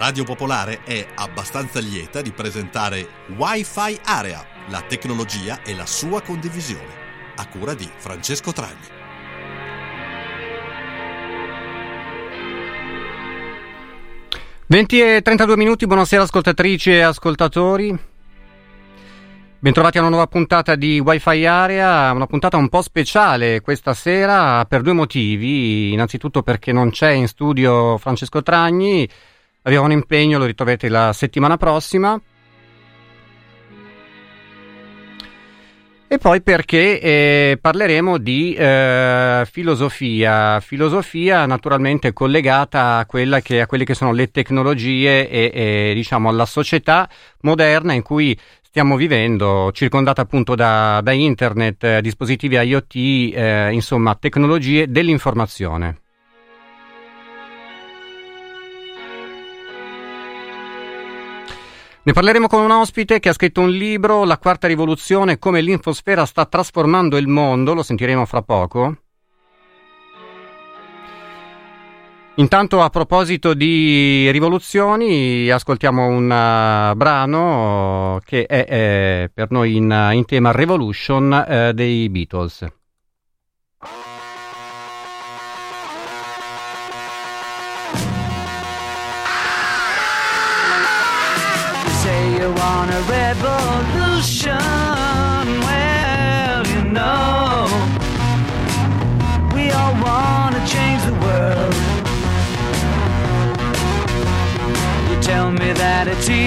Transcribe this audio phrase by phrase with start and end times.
[0.00, 6.88] Radio Popolare è abbastanza lieta di presentare Wi-Fi Area, la tecnologia e la sua condivisione,
[7.36, 8.86] a cura di Francesco Tragni.
[14.68, 17.98] Venti e 32 minuti, buonasera ascoltatrici e ascoltatori.
[19.58, 24.64] Bentrovati a una nuova puntata di Wi-Fi Area, una puntata un po' speciale questa sera
[24.64, 25.92] per due motivi.
[25.92, 29.06] Innanzitutto perché non c'è in studio Francesco Tragni,
[29.62, 32.20] Abbiamo un impegno, lo ritroverete la settimana prossima.
[36.12, 43.84] E poi perché eh, parleremo di eh, filosofia, filosofia naturalmente collegata a, che, a, quelle
[43.84, 47.08] che sono le tecnologie e, e diciamo alla società
[47.42, 54.16] moderna in cui stiamo vivendo, circondata appunto da, da internet, eh, dispositivi IoT, eh, insomma
[54.16, 55.99] tecnologie dell'informazione.
[62.10, 66.26] Ne parleremo con un ospite che ha scritto un libro, La quarta rivoluzione, come l'infosfera
[66.26, 68.96] sta trasformando il mondo, lo sentiremo fra poco.
[72.34, 80.10] Intanto a proposito di rivoluzioni, ascoltiamo un uh, brano che è, è, per noi in,
[80.12, 82.79] in tema Revolution uh, dei Beatles.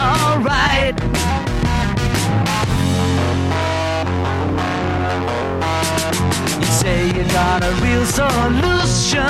[0.00, 0.96] Alright.
[6.58, 9.20] You say you got a real solution.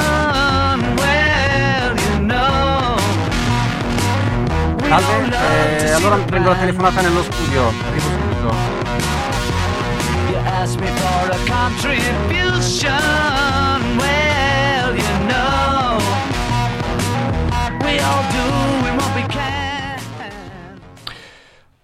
[1.00, 2.96] Well, you know.
[4.88, 8.54] Salve, eh, allora prendo la telefonata nello studio, arrivo subito.
[10.30, 12.98] You ask me for a contribution,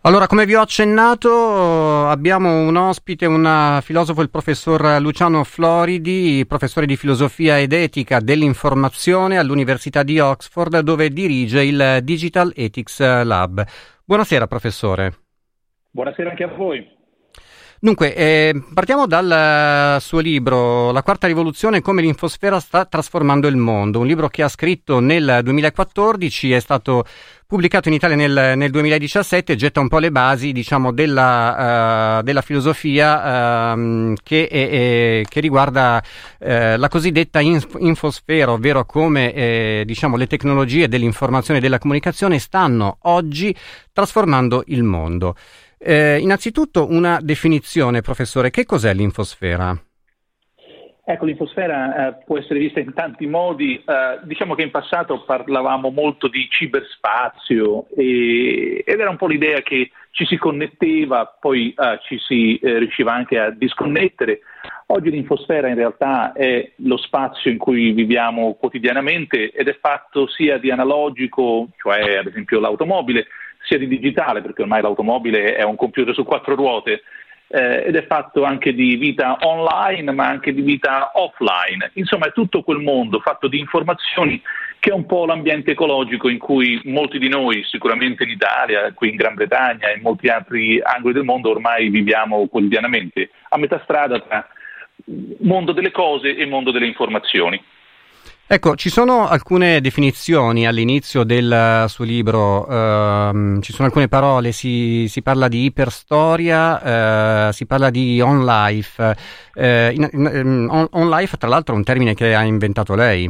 [0.06, 6.87] allora, come vi ho accennato, abbiamo un ospite, un filosofo, il professor Luciano Floridi, professore
[6.87, 13.67] di filosofia ed etica dell'informazione all'Università di Oxford, dove dirige il Digital Ethics Lab.
[14.05, 15.15] Buonasera, professore.
[15.91, 16.96] Buonasera anche a voi.
[17.78, 24.00] Dunque, eh, partiamo dal suo libro La quarta rivoluzione, come l'infosfera sta trasformando il mondo,
[24.00, 27.04] un libro che ha scritto nel 2014, è stato
[27.47, 32.41] pubblicato in Italia nel, nel 2017, getta un po' le basi diciamo, della, uh, della,
[32.41, 36.03] filosofia uh, che, è, è, che, riguarda
[36.38, 42.38] uh, la cosiddetta inf- infosfera, ovvero come eh, diciamo, le tecnologie dell'informazione e della comunicazione
[42.38, 43.54] stanno oggi
[43.93, 45.37] trasformando il mondo.
[45.78, 49.78] Eh, innanzitutto una definizione, professore, che cos'è l'infosfera?
[51.08, 53.76] Ecco, l'infosfera eh, può essere vista in tanti modi.
[53.76, 59.61] Eh, diciamo che in passato parlavamo molto di ciberspazio e, ed era un po' l'idea
[59.61, 64.40] che ci si connetteva, poi eh, ci si eh, riusciva anche a disconnettere.
[64.87, 70.58] Oggi l'infosfera in realtà è lo spazio in cui viviamo quotidianamente ed è fatto sia
[70.58, 73.26] di analogico, cioè ad esempio l'automobile,
[73.67, 77.03] sia di digitale, perché ormai l'automobile è un computer su quattro ruote,
[77.49, 81.91] eh, ed è fatto anche di vita online ma anche di vita offline.
[81.95, 84.41] Insomma è tutto quel mondo fatto di informazioni
[84.79, 89.11] che è un po' l'ambiente ecologico in cui molti di noi, sicuramente in Italia, qui
[89.11, 93.81] in Gran Bretagna e in molti altri angoli del mondo ormai viviamo quotidianamente, a metà
[93.83, 94.47] strada tra
[95.41, 97.61] mondo delle cose e mondo delle informazioni.
[98.48, 105.06] Ecco, ci sono alcune definizioni all'inizio del suo libro, ehm, ci sono alcune parole, si,
[105.08, 109.16] si parla di iperstoria, eh, si parla di on life.
[109.52, 113.28] Eh, in, in, on, on life, tra l'altro, è un termine che ha inventato lei.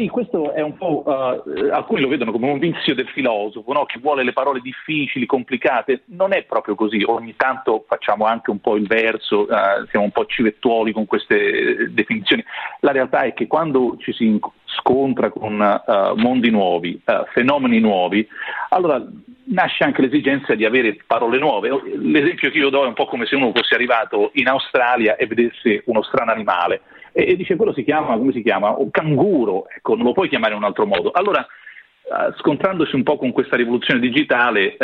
[0.00, 3.84] Sì, questo è un po', uh, alcuni lo vedono come un vizio del filosofo, no?
[3.84, 8.60] che vuole le parole difficili, complicate, non è proprio così, ogni tanto facciamo anche un
[8.60, 12.42] po' il verso, uh, siamo un po' civettuoli con queste definizioni,
[12.80, 16.98] la realtà è che quando ci si scontra con uh, mondi nuovi,
[17.34, 18.26] fenomeni nuovi,
[18.70, 19.06] allora
[19.48, 21.68] nasce anche l'esigenza di avere parole nuove.
[21.98, 25.26] L'esempio che io do è un po' come se uno fosse arrivato in Australia e
[25.26, 26.80] vedesse uno strano animale
[27.12, 28.70] e, e dice quello si chiama, come si chiama?
[28.70, 31.10] Un canguro, ecco, non lo puoi chiamare in un altro modo.
[31.10, 31.46] Allora,
[32.02, 34.76] uh, scontrandosi un po' con questa rivoluzione digitale,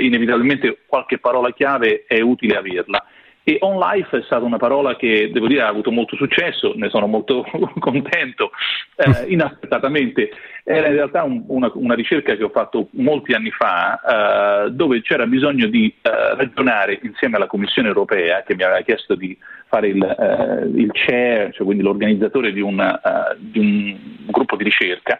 [0.00, 3.04] inevitabilmente qualche parola chiave è utile averla.
[3.44, 6.88] E on life è stata una parola che devo dire ha avuto molto successo, ne
[6.90, 7.44] sono molto
[7.80, 8.50] contento,
[8.96, 10.30] eh, inaspettatamente.
[10.62, 15.02] Era in realtà un, una, una, ricerca che ho fatto molti anni fa, eh, dove
[15.02, 19.36] c'era bisogno di eh, ragionare insieme alla Commissione europea, che mi aveva chiesto di
[19.66, 23.96] fare il, eh, il chair, cioè quindi l'organizzatore di, una, eh, di un
[24.26, 25.18] gruppo di ricerca,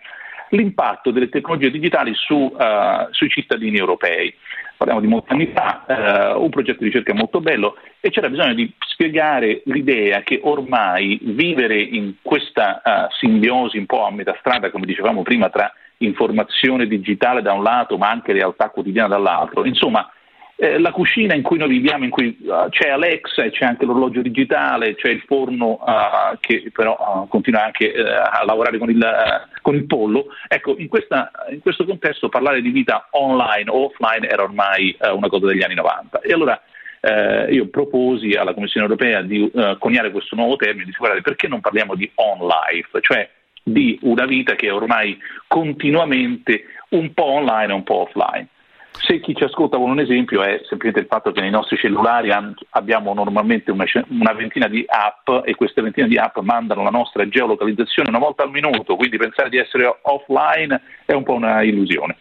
[0.52, 4.34] l'impatto delle tecnologie digitali su, uh, sui cittadini europei.
[4.76, 5.84] Parliamo di molti anni fa,
[6.34, 11.18] uh, un progetto di ricerca molto bello e c'era bisogno di spiegare l'idea che ormai
[11.22, 16.86] vivere in questa uh, simbiosi un po' a metà strada, come dicevamo prima, tra informazione
[16.86, 20.10] digitale da un lato ma anche realtà quotidiana dall'altro, insomma
[20.62, 23.84] eh, la cucina in cui noi viviamo, in cui uh, c'è Alexa e c'è anche
[23.84, 29.04] l'orologio digitale, c'è il forno uh, che però uh, continua anche a lavorare con il,
[29.60, 34.28] con il pollo, ecco, in, questa, in, questo contesto parlare di vita online o offline
[34.28, 36.20] era ormai una cosa degli anni 90.
[36.20, 36.62] E allora
[37.50, 39.50] io proposi alla Commissione europea di
[39.80, 43.28] coniare questo nuovo termine, di guardare perché non parliamo di on life, cioè
[43.64, 45.18] di una vita che è ormai
[45.48, 48.46] continuamente un po' online e un po' offline.
[49.04, 52.30] Se chi ci ascolta vuole un esempio è semplicemente il fatto che nei nostri cellulari
[52.70, 57.28] abbiamo normalmente una, una, ventina di app e queste ventina di app mandano la nostra
[57.28, 62.16] geolocalizzazione una volta al minuto, quindi pensare di essere offline è un po' una illusione.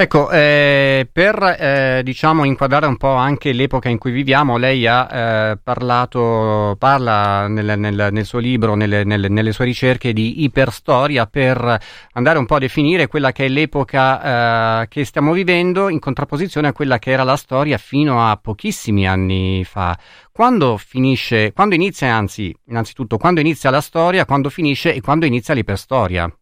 [0.00, 5.08] Ecco, eh, per eh, diciamo inquadrare un po' anche l'epoca in cui viviamo, lei ha
[5.10, 11.26] eh, parlato, parla nel, nel, nel suo libro, nelle, nelle, nelle, sue ricerche di iperstoria
[11.26, 11.80] per
[12.12, 16.68] andare un po' a definire quella che è l'epoca eh, che stiamo vivendo in contrapposizione
[16.68, 19.98] a quella che era la storia fino a pochissimi anni fa.
[20.30, 25.54] Quando finisce, quando inizia, anzi, innanzitutto, quando inizia la storia, quando finisce e quando inizia
[25.54, 26.32] l'iperstoria?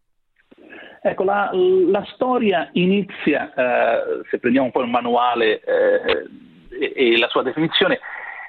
[1.09, 6.27] Ecco, la, la storia inizia, eh, se prendiamo un po' il manuale eh,
[6.69, 8.01] e, e, la sua definizione,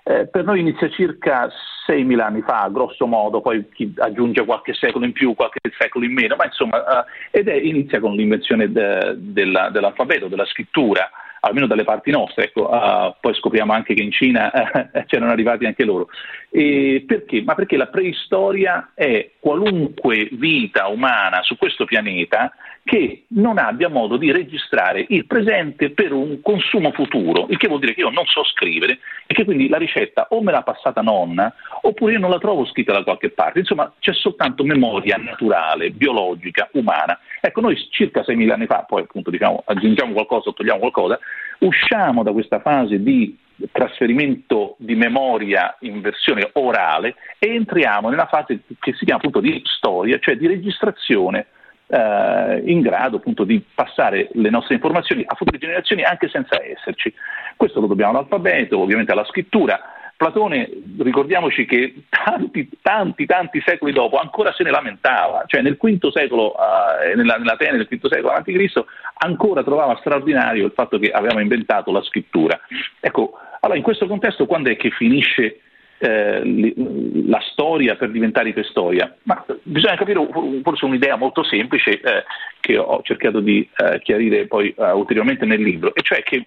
[0.08, 1.50] eh, per noi inizia circa
[1.86, 6.14] 6.000 anni fa, grosso modo, poi chi aggiunge qualche secolo in più, qualche secolo in
[6.14, 11.10] meno, ma insomma, eh, ed è, inizia con l'invenzione de, della, dell'alfabeto, della scrittura
[11.42, 15.66] almeno dalle parti nostre, ecco, uh, poi scopriamo anche che in Cina uh, c'erano arrivati
[15.66, 16.08] anche loro.
[16.50, 17.42] E perché?
[17.44, 22.52] Ma perché la preistoria è qualunque vita umana su questo pianeta
[22.88, 27.82] che non abbia modo di registrare il presente per un consumo futuro, il che vuol
[27.82, 31.02] dire che io non so scrivere e che quindi la ricetta o me l'ha passata
[31.02, 33.60] nonna oppure io non la trovo scritta da qualche parte.
[33.60, 37.20] Insomma, c'è soltanto memoria naturale, biologica, umana.
[37.42, 41.20] Ecco, noi circa 6.000 anni fa, poi appunto diciamo, aggiungiamo qualcosa, togliamo qualcosa,
[41.60, 43.38] usciamo da questa fase di
[43.70, 49.62] trasferimento di memoria in versione orale e entriamo nella fase che si chiama appunto di
[49.66, 51.48] storia, cioè di registrazione
[51.88, 57.14] eh, in grado appunto di passare le nostre informazioni a future generazioni anche senza esserci.
[57.56, 59.80] Questo lo dobbiamo all'alfabeto, ovviamente alla scrittura.
[60.18, 60.68] Platone,
[60.98, 66.56] ricordiamoci che tanti, tanti, tanti secoli dopo ancora se ne lamentava, cioè nel V secolo,
[66.56, 68.84] eh, nella, nell'Atene del V secolo a.C.,
[69.20, 72.60] ancora trovava straordinario il fatto che avevamo inventato la scrittura.
[73.00, 75.60] Ecco, allora in questo contesto quando è che finisce
[76.00, 76.74] eh,
[77.26, 80.26] la storia per diventare iperstoria, ma bisogna capire
[80.64, 82.24] forse un'idea molto semplice eh,
[82.60, 86.46] che ho cercato di eh, chiarire poi eh, ulteriormente nel libro, e cioè che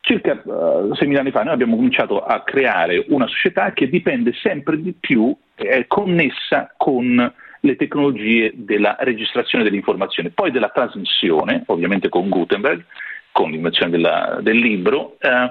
[0.00, 4.80] circa uh, 6.000 anni fa noi abbiamo cominciato a creare una società che dipende sempre
[4.80, 12.30] di più, è connessa con le tecnologie della registrazione dell'informazione, poi della trasmissione, ovviamente con
[12.30, 12.84] Gutenberg,
[13.32, 15.50] con l'invenzione della, del libro, uh,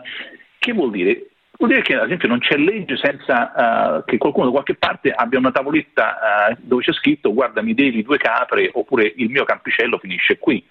[0.57, 1.27] che vuol dire
[1.58, 5.12] Vuol dire che ad esempio non c'è legge senza uh, che qualcuno da qualche parte
[5.12, 9.44] abbia una tavoletta uh, dove c'è scritto guarda mi devi due capre oppure il mio
[9.44, 10.64] campicello finisce qui.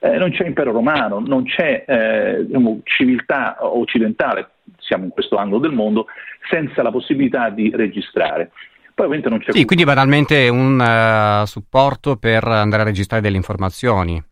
[0.00, 5.60] Eh, non c'è impero romano, non c'è eh, diciamo, civiltà occidentale, siamo in questo angolo
[5.60, 6.08] del mondo,
[6.50, 8.50] senza la possibilità di registrare.
[8.92, 9.52] Poi ovviamente non c'è...
[9.52, 14.22] Sì, quindi banalmente un uh, supporto per andare a registrare delle informazioni.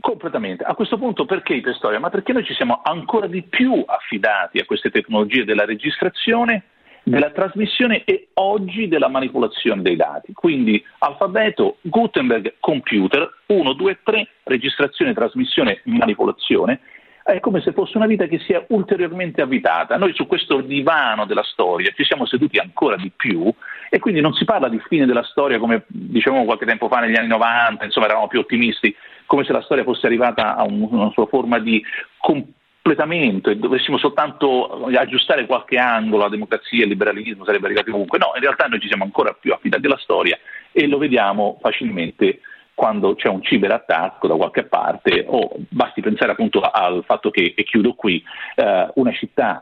[0.00, 0.64] Completamente.
[0.64, 1.98] A questo punto perché iperstoria?
[1.98, 6.64] Ma perché noi ci siamo ancora di più affidati a queste tecnologie della registrazione,
[7.02, 10.32] della trasmissione e oggi della manipolazione dei dati.
[10.32, 16.80] Quindi alfabeto, Gutenberg, computer, 1, 2, 3, registrazione, trasmissione, manipolazione.
[17.22, 19.96] È come se fosse una vita che si è ulteriormente avvitata.
[19.96, 23.52] Noi su questo divano della storia ci siamo seduti ancora di più
[23.90, 27.16] E quindi non si parla di fine della storia come dicevamo qualche tempo fa negli
[27.16, 28.94] anni 90, insomma eravamo più ottimisti,
[29.28, 31.84] come se la storia fosse arrivata a un, una sua forma di
[32.16, 38.18] completamento e dovessimo soltanto aggiustare qualche angolo, la democrazia, il liberalismo sarebbe arrivati ovunque.
[38.18, 40.38] No, in realtà noi ci siamo ancora più affidati alla storia
[40.72, 42.40] e lo vediamo facilmente
[42.72, 47.64] quando c'è un ciberattacco da qualche parte o basti pensare appunto al fatto che, e
[47.64, 49.58] chiudo qui, eh, una città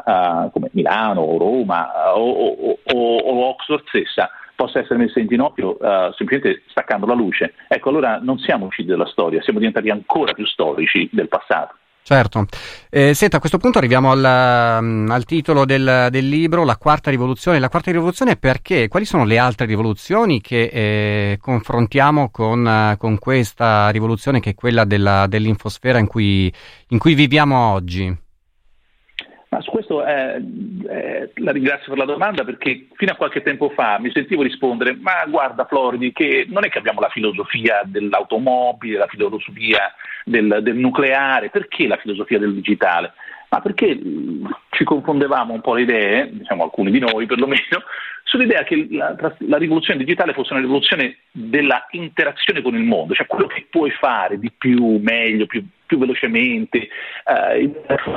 [0.47, 5.21] eh, come Milano o Roma eh, o, o, o, o Oxford stessa possa essere messa
[5.21, 7.55] in ginocchio uh, semplicemente staccando la luce.
[7.69, 11.77] Ecco, allora non siamo usciti dalla storia, siamo diventati ancora più storici del passato.
[12.07, 12.47] Certo.
[12.89, 17.11] Eh, senta, a questo punto arriviamo al, mm, al titolo del, del, libro, La quarta
[17.11, 17.59] rivoluzione.
[17.59, 18.87] La quarta rivoluzione perché?
[18.87, 24.55] Quali sono le altre rivoluzioni che eh, confrontiamo con, uh, con, questa rivoluzione che è
[24.55, 26.53] quella della, dell'infosfera in cui,
[26.91, 28.17] in cui viviamo oggi?
[29.57, 30.43] Ma su questo eh,
[30.87, 34.95] eh, la ringrazio per la domanda perché fino a qualche tempo fa mi sentivo rispondere
[35.01, 39.95] ma guarda Floridi che non è che abbiamo la filosofia dell'automobile, la filosofia
[40.27, 43.15] del, del nucleare, perché la filosofia del digitale?
[43.49, 43.99] Ma perché
[44.71, 47.63] ci confondevamo un po' le idee, diciamo alcuni di noi perlomeno,
[48.25, 53.27] sull'idea che la, la, rivoluzione digitale fosse una rivoluzione della interazione con il mondo, cioè
[53.27, 56.89] quello che puoi fare di più, meglio, più, più velocemente,
[57.25, 57.73] eh, in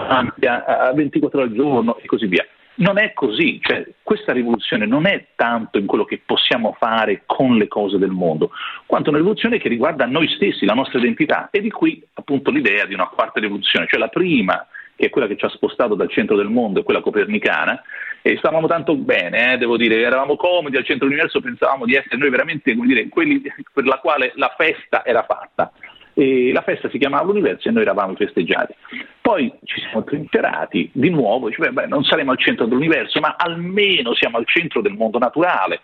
[0.07, 2.45] ampia, 24 ore al giorno e così via.
[2.75, 7.57] Non è così, cioè, questa rivoluzione non è tanto in quello che possiamo fare con
[7.57, 8.51] le cose del mondo,
[8.85, 12.85] quanto una rivoluzione che riguarda noi stessi, la nostra identità e di qui appunto l'idea
[12.85, 14.65] di una quarta rivoluzione, cioè la prima
[14.99, 17.81] che è quella che ci ha spostato dal centro del mondo, è quella copernicana,
[18.21, 22.17] e stavamo tanto bene, eh, devo dire, eravamo comodi al centro dell'universo, pensavamo di essere
[22.17, 23.41] noi veramente dire, quelli
[23.73, 25.71] per la quale la festa era fatta.
[26.13, 28.73] E la festa si chiamava Universo e noi eravamo festeggiati.
[29.21, 34.13] Poi ci siamo trincerati di nuovo, cioè, beh, non saremo al centro dell'universo, ma almeno
[34.13, 35.81] siamo al centro del mondo naturale.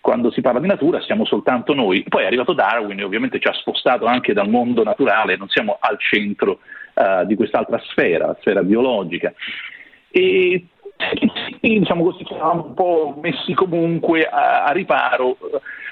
[0.00, 2.04] Quando si parla di natura siamo soltanto noi.
[2.08, 5.76] Poi è arrivato Darwin e ovviamente ci ha spostato anche dal mondo naturale, non siamo
[5.80, 6.60] al centro
[6.94, 9.32] uh, di quest'altra sfera, la sfera biologica.
[10.10, 10.66] E
[11.60, 15.36] diciamo così, eravamo un po' messi comunque a, a riparo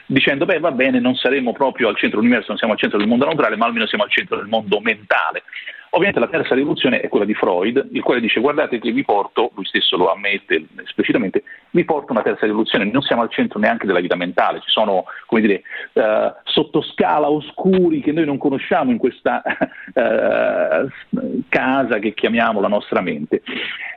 [0.07, 3.09] dicendo beh va bene non saremo proprio al centro dell'universo, non siamo al centro del
[3.09, 5.43] mondo naturale, ma almeno siamo al centro del mondo mentale.
[5.90, 9.50] Ovviamente la terza rivoluzione è quella di Freud, il quale dice guardate che vi porto,
[9.55, 13.87] lui stesso lo ammette esplicitamente, vi porto una terza rivoluzione, non siamo al centro neanche
[13.87, 15.62] della vita mentale, ci sono come dire,
[15.93, 20.88] uh, sottoscala oscuri che noi non conosciamo in questa uh,
[21.49, 23.43] casa che chiamiamo la nostra mente.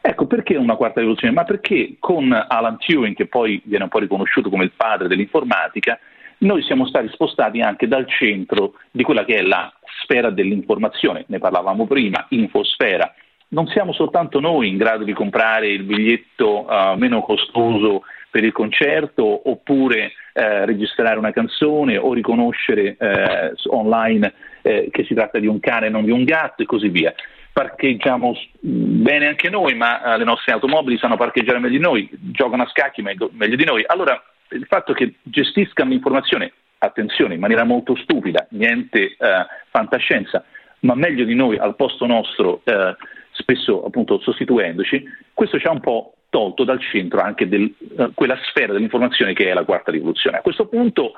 [0.01, 1.33] Ecco, perché una quarta rivoluzione?
[1.33, 5.99] Ma perché con Alan Turing, che poi viene un po' riconosciuto come il padre dell'informatica,
[6.39, 9.71] noi siamo stati spostati anche dal centro di quella che è la
[10.03, 13.13] sfera dell'informazione, ne parlavamo prima, infosfera.
[13.49, 18.51] Non siamo soltanto noi in grado di comprare il biglietto uh, meno costoso per il
[18.51, 25.47] concerto oppure eh, registrare una canzone o riconoscere eh, online eh, che si tratta di
[25.47, 27.13] un cane e non di un gatto e così via.
[27.51, 32.63] Parcheggiamo bene anche noi, ma eh, le nostre automobili sanno parcheggiare meglio di noi, giocano
[32.63, 33.83] a scacchi meglio, meglio di noi.
[33.85, 40.43] Allora il fatto che gestiscano l'informazione, attenzione, in maniera molto stupida, niente eh, fantascienza,
[40.81, 42.95] ma meglio di noi al posto nostro, eh,
[43.31, 45.03] spesso appunto sostituendoci,
[45.33, 49.49] questo ci ha un po' tolto dal centro anche di eh, quella sfera dell'informazione che
[49.49, 50.37] è la quarta rivoluzione.
[50.37, 51.13] A questo punto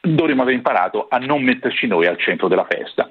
[0.00, 3.10] dovremmo aver imparato a non metterci noi al centro della festa.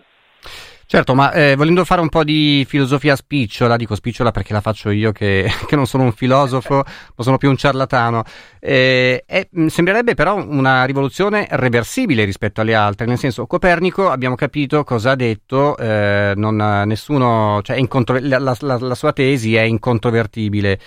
[0.88, 4.92] Certo, ma eh, volendo fare un po' di filosofia spicciola, dico spicciola perché la faccio
[4.92, 8.24] io che, che non sono un filosofo, ma sono più un ciarlatano,
[8.60, 9.24] eh,
[9.58, 15.12] mm, sembrerebbe però una rivoluzione reversibile rispetto alle altre, nel senso Copernico abbiamo capito cosa
[15.12, 20.80] ha detto, eh, non, nessuno, cioè incontro, la, la, la sua tesi è incontrovertibile.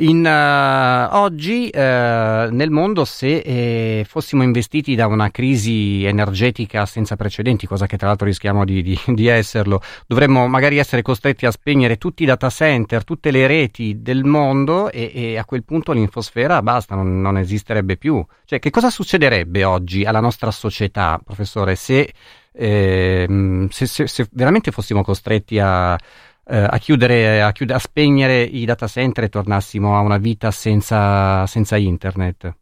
[0.00, 7.16] In, uh, oggi uh, nel mondo se eh, fossimo investiti da una crisi energetica senza
[7.16, 11.50] precedenti, cosa che tra l'altro rischiamo di, di, di, esserlo, dovremmo magari essere costretti a
[11.50, 15.92] spegnere tutti i data center, tutte le reti del mondo e, e a quel punto
[15.92, 18.24] l'infosfera basta, non, non, esisterebbe più.
[18.46, 22.10] Cioè che cosa succederebbe oggi alla nostra società, professore, se,
[22.52, 25.98] eh, se, se, se veramente fossimo costretti a
[26.56, 31.46] a, chiudere, a, chiudere, a spegnere i data center e tornassimo a una vita senza,
[31.46, 32.54] senza internet?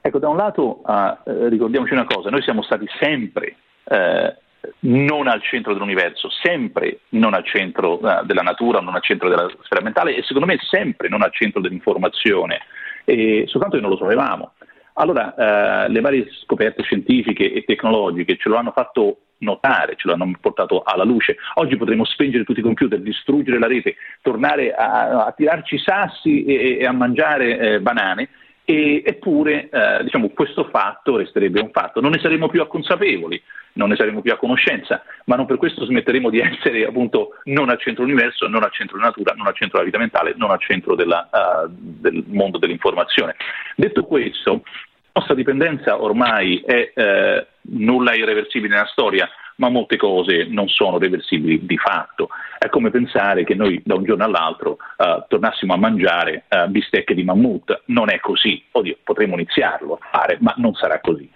[0.00, 4.36] Ecco, da un lato uh, ricordiamoci una cosa, noi siamo stati sempre eh,
[4.80, 9.48] non al centro dell'universo, sempre non al centro uh, della natura, non al centro della
[9.62, 12.60] sfera mentale e secondo me sempre non al centro dell'informazione,
[13.04, 14.52] e soltanto che non lo sapevamo.
[14.94, 20.30] Allora, uh, le varie scoperte scientifiche e tecnologiche ce lo hanno fatto notare, ce l'hanno
[20.40, 21.36] portato alla luce.
[21.54, 26.78] Oggi potremo spengere tutti i computer, distruggere la rete, tornare a, a tirarci sassi e,
[26.80, 28.28] e a mangiare eh, banane
[28.70, 33.42] E, eppure eh, diciamo, questo fatto resterebbe un fatto, non ne saremmo più consapevoli,
[33.78, 37.70] non ne saremo più a conoscenza, ma non per questo smetteremo di essere appunto non
[37.70, 40.50] al centro dell'universo, non al centro della natura, non al centro della vita mentale, non
[40.50, 43.36] al centro della, uh, del mondo dell'informazione.
[43.74, 44.62] Detto questo,
[45.12, 50.98] la nostra dipendenza ormai è eh, nulla irreversibile nella storia, ma molte cose non sono
[50.98, 52.28] reversibili di fatto.
[52.58, 57.14] È come pensare che noi da un giorno all'altro uh, tornassimo a mangiare uh, bistecche
[57.14, 57.82] di mammut.
[57.86, 58.62] Non è così.
[58.70, 61.28] Oddio, potremmo iniziarlo a fare, ma non sarà così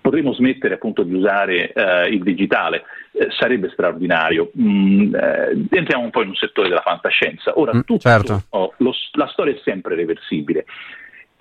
[0.00, 4.50] potremmo smettere appunto di usare eh, il digitale, eh, sarebbe straordinario.
[4.58, 7.58] Mm, eh, entriamo un po' in un settore della fantascienza.
[7.58, 8.42] Ora, mm, tutto, certo.
[8.50, 10.64] oh, lo, la storia è sempre reversibile.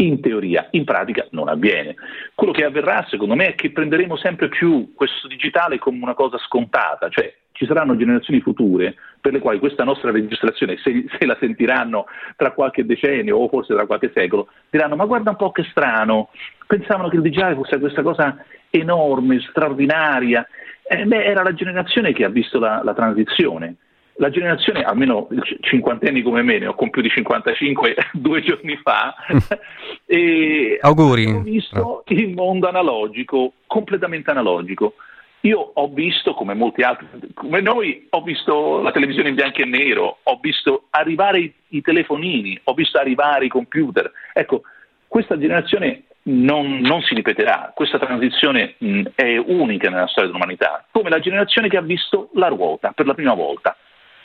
[0.01, 1.95] In teoria, in pratica non avviene.
[2.33, 6.37] Quello che avverrà, secondo me, è che prenderemo sempre più questo digitale come una cosa
[6.37, 11.35] scontata, cioè ci saranno generazioni future per le quali questa nostra registrazione, se, se, la
[11.37, 12.05] sentiranno
[12.37, 16.29] tra qualche decennio o forse tra qualche secolo, diranno ma guarda un po' che strano,
[16.65, 18.37] pensavano che il digitale fosse questa cosa
[18.69, 20.47] enorme, straordinaria.
[20.87, 23.75] Eh, beh, era la generazione che ha visto la, la transizione.
[24.19, 25.29] La generazione, almeno
[25.61, 29.15] cinquantenni come me, ne ho compiuti 55 due giorni fa,
[30.05, 31.25] e Auguri.
[31.25, 34.95] ho visto il mondo analogico, completamente analogico.
[35.43, 39.65] Io ho visto, come molti altri, come noi, ho visto la televisione in bianco e
[39.65, 44.11] nero, ho visto arrivare i, i telefonini, ho visto arrivare i computer.
[44.33, 44.63] Ecco,
[45.07, 47.71] questa generazione non, non, si ripeterà.
[47.73, 52.47] Questa transizione mh, è unica nella storia dell'umanità, come la generazione che ha visto la
[52.47, 53.77] ruota per la prima volta.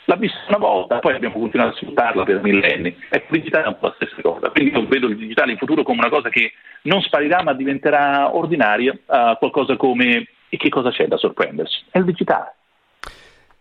[0.05, 2.95] L'ha vista una volta, poi abbiamo continuato a sfruttarla per millenni.
[3.09, 4.49] Ecco, il digitale è un po' la stessa cosa.
[4.49, 8.35] Quindi io vedo il digitale in futuro come una cosa che non sparirà ma diventerà
[8.35, 11.83] ordinaria, uh, qualcosa come e che cosa c'è da sorprendersi?
[11.89, 12.53] È il digitale.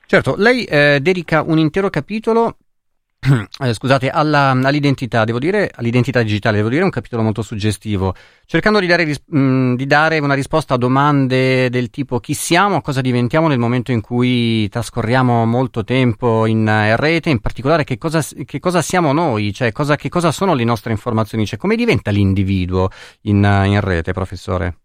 [0.06, 2.58] Certo, lei eh, dedica un intero capitolo
[3.64, 8.14] eh, scusate, alla, all'identità, devo dire, all'identità digitale, devo dire, è un capitolo molto suggestivo,
[8.44, 12.82] cercando di dare, mh, mm, di dare, una risposta a domande del tipo chi siamo,
[12.82, 17.96] cosa diventiamo nel momento in cui trascorriamo molto tempo in, eh, rete, in particolare che
[17.96, 21.76] cosa, che cosa siamo noi, cioè cosa, che cosa sono le nostre informazioni, cioè come
[21.76, 22.90] diventa l'individuo
[23.22, 24.80] in, in rete, professore?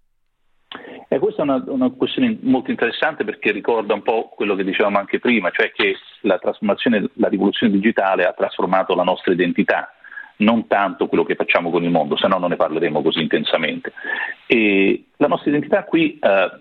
[1.11, 4.99] Eh, questa è una, una, questione molto interessante perché ricorda un po' quello che dicevamo
[4.99, 9.91] anche prima, cioè che la la rivoluzione digitale ha trasformato la nostra identità,
[10.37, 13.91] non tanto quello che facciamo con il mondo, se no non ne parleremo così intensamente.
[14.45, 16.51] E la nostra identità qui, eh,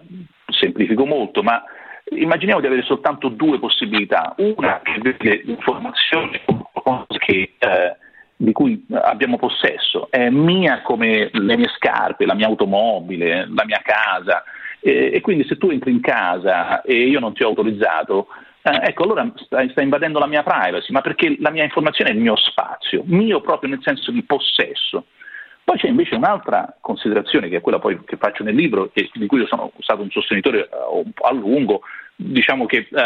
[0.46, 1.62] semplifico molto, ma
[2.08, 4.34] immaginiamo di avere soltanto due possibilità.
[4.38, 6.40] Una che vede l'informazione
[7.18, 7.96] che eh,
[8.40, 13.81] di cui abbiamo possesso, è mia come le mie scarpe, la mia automobile, la mia
[13.83, 14.44] casa.
[14.81, 18.29] E, e quindi se tu entri in casa e io non ti ho autorizzato,
[18.62, 22.14] eh, ecco allora stai, stai, invadendo la mia privacy, ma perché la mia informazione è
[22.14, 25.07] il mio spazio, mio proprio nel senso di possesso.
[25.64, 29.40] Poi c'è invece un'altra considerazione che è quella che faccio nel libro e di cui
[29.40, 30.68] io sono stato un sostenitore
[31.12, 31.83] po' a lungo,
[32.14, 32.98] diciamo che uh,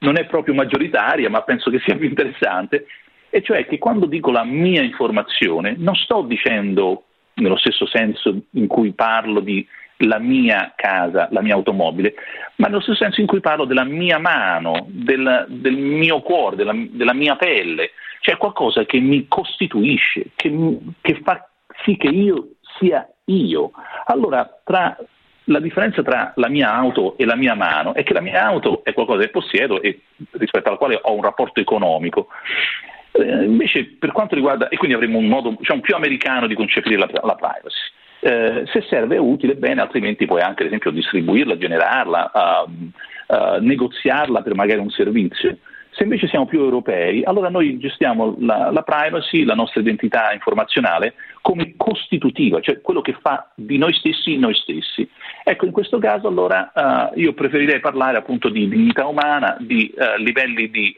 [0.00, 2.86] non è proprio maggioritaria, ma penso che sia più interessante,
[3.30, 8.66] e cioè che quando dico la mia informazione non sto dicendo nello stesso senso in
[8.66, 9.66] cui parlo di
[10.02, 12.14] la mia casa, la mia automobile,
[12.56, 16.72] ma nello stesso senso in cui parlo della mia mano, del, del mio cuore, della,
[16.74, 21.48] della, mia pelle, cioè qualcosa che mi costituisce, che, che fa
[21.84, 23.72] sì che io sia io.
[24.04, 24.96] Allora, tra
[25.44, 28.84] la differenza tra la mia auto e la mia mano è che la mia auto
[28.84, 32.28] è qualcosa che possiedo e rispetto alla quale ho un rapporto economico.
[33.12, 36.96] Eh, invece per quanto riguarda, e quindi avremo un modo diciamo, più americano di concepire
[36.96, 37.96] la, la privacy.
[38.20, 42.70] Eh, se serve è utile, bene, altrimenti puoi anche ad esempio distribuirla, generarla, uh,
[43.28, 45.56] uh, negoziarla per magari un servizio.
[45.90, 51.14] Se invece siamo più europei, allora noi gestiamo la, la, privacy, la nostra identità informazionale
[51.40, 55.08] come costitutiva, cioè quello che fa di noi stessi noi stessi.
[55.42, 60.70] Ecco, in questo caso allora uh, io preferirei parlare appunto di dignità umana, di livelli
[60.70, 60.96] di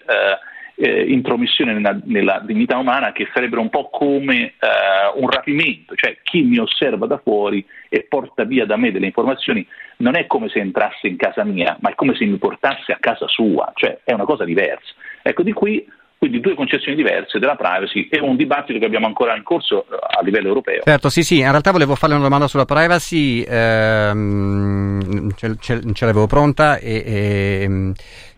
[0.80, 6.16] eh, intromissione nella, nella, dignità umana che sarebbero un po' come eh, un rapimento, cioè
[6.22, 9.66] chi mi osserva da fuori e porta via da me delle informazioni
[9.98, 12.98] non è come se entrasse in casa mia, ma è come se mi portasse a
[12.98, 14.94] casa sua, cioè è una cosa diversa.
[15.22, 15.86] Ecco, di qui
[16.20, 19.96] quindi due concezioni diverse della privacy e un dibattito che abbiamo ancora in corso eh,
[20.18, 20.82] a livello europeo.
[20.84, 26.04] Certo, sì, sì, in realtà volevo fare una domanda sulla privacy, ehm, ce, ce, ce,
[26.04, 27.92] l'avevo pronta e, e,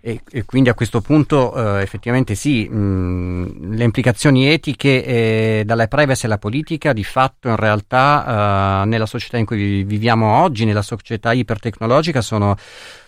[0.05, 5.87] e, e, quindi a questo punto eh, effettivamente sì, mh, le implicazioni etiche eh, dalla
[5.87, 10.83] privacy alla politica di fatto in realtà eh, nella società in cui viviamo oggi, nella
[10.83, 12.57] società ipertecnologica sono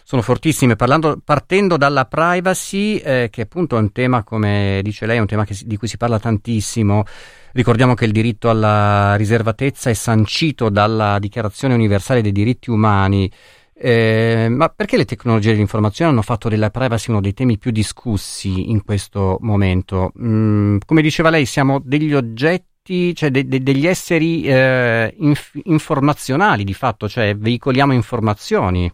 [0.07, 5.17] sono fortissime, Parlando, partendo dalla privacy, eh, che appunto è un tema, come dice lei,
[5.17, 7.05] è un tema che, di cui si parla tantissimo.
[7.53, 13.33] Ricordiamo che il diritto alla riservatezza è sancito dalla Dichiarazione universale dei diritti umani.
[13.77, 18.71] Eh, ma perché le tecnologie dell'informazione hanno fatto della privacy uno dei temi più discussi
[18.71, 20.13] in questo momento?
[20.21, 26.63] Mm, come diceva lei, siamo degli oggetti, cioè de- de- degli esseri eh, inf- informazionali
[26.63, 28.91] di fatto, cioè veicoliamo informazioni.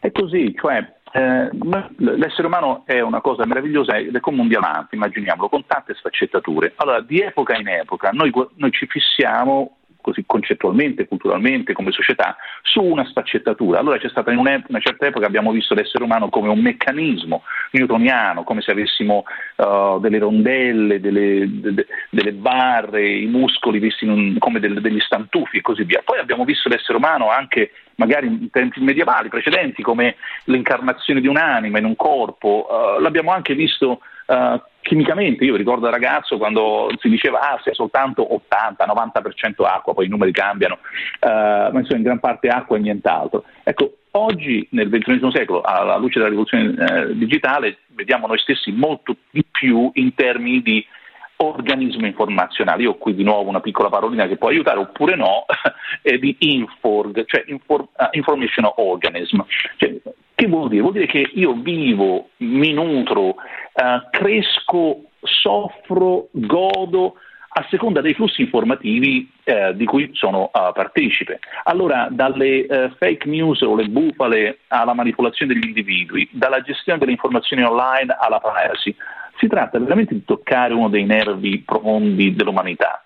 [0.00, 1.50] È così, cioè eh,
[1.98, 6.72] l'essere umano è una cosa meravigliosa è come un diamante, immaginiamolo, con tante sfaccettature.
[6.76, 12.82] Allora, di epoca in epoca, noi, noi ci fissiamo così concettualmente, culturalmente, come società, su
[12.82, 13.78] una sfaccettatura.
[13.78, 18.44] Allora c'è stata in una certa epoca, abbiamo visto l'essere umano come un meccanismo newtoniano,
[18.44, 19.24] come se avessimo
[19.56, 25.58] uh, delle rondelle, delle, de, delle, barre, i muscoli visti un, come del, degli stantufi
[25.58, 26.02] e così via.
[26.04, 31.78] Poi abbiamo visto l'essere umano anche magari in tempi medievali precedenti come l'incarnazione di un'anima
[31.78, 37.08] in un corpo, uh, l'abbiamo anche visto uh, chimicamente, io ricordo da ragazzo quando si
[37.08, 40.78] diceva ah sei soltanto 80-90% acqua, poi i numeri cambiano,
[41.20, 41.28] uh,
[41.72, 43.44] ma insomma in gran parte acqua e nient'altro.
[43.62, 49.16] Ecco, oggi nel XXI secolo, alla luce della rivoluzione eh, digitale, vediamo noi stessi molto
[49.30, 50.84] di più in termini di
[51.36, 52.82] organismo informazionale.
[52.82, 55.44] Io ho qui di nuovo una piccola parolina che può aiutare oppure no,
[56.00, 59.40] è di Inforg, cioè inform, uh, Information Organism.
[59.76, 60.00] Cioè,
[60.42, 60.80] che vuol dire?
[60.80, 63.34] Vuol dire che io vivo, mi nutro, uh,
[64.10, 67.14] cresco, soffro, godo
[67.54, 71.38] a seconda dei flussi informativi eh, di cui sono uh, partecipe.
[71.64, 77.12] Allora, dalle uh, fake news o le bufale alla manipolazione degli individui, dalla gestione delle
[77.12, 78.96] informazioni online alla privacy,
[79.38, 83.04] si tratta veramente di toccare uno dei nervi profondi dell'umanità.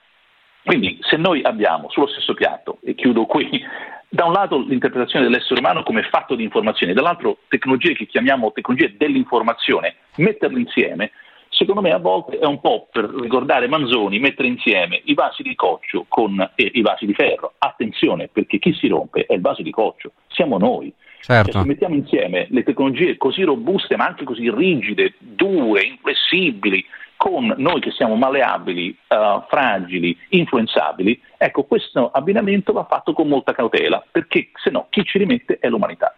[0.64, 3.62] Quindi se noi abbiamo sullo stesso piatto, e chiudo qui,
[4.08, 8.94] da un lato l'interpretazione dell'essere umano come fatto di informazioni, dall'altro tecnologie che chiamiamo tecnologie
[8.96, 11.10] dell'informazione, metterle insieme,
[11.48, 15.54] secondo me a volte è un po' per ricordare Manzoni, mettere insieme i vasi di
[15.54, 17.54] coccio con eh, i vasi di ferro.
[17.58, 20.92] Attenzione, perché chi si rompe è il vaso di coccio, siamo noi.
[21.20, 21.50] Certo.
[21.50, 26.84] Cioè, se mettiamo insieme le tecnologie così robuste ma anche così rigide, dure, inflessibili,
[27.16, 33.52] con noi che siamo malleabili, uh, fragili, influenzabili, ecco questo abbinamento va fatto con molta
[33.52, 36.14] cautela, perché se no chi ci rimette è l'umanità.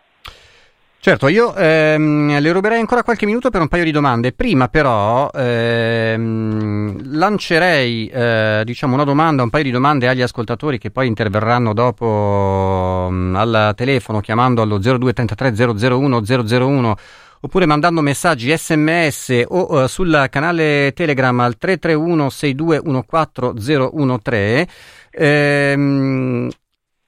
[1.00, 4.32] Certo, io ehm, le ruberei ancora qualche minuto per un paio di domande.
[4.32, 10.90] Prima però ehm, lancerei eh, diciamo una domanda, un paio di domande agli ascoltatori che
[10.90, 15.52] poi interverranno dopo um, al telefono chiamando allo 0233
[15.88, 16.96] 001 001
[17.40, 24.68] oppure mandando messaggi sms o uh, sul canale Telegram al 331 6214013.
[25.10, 26.48] Ehm,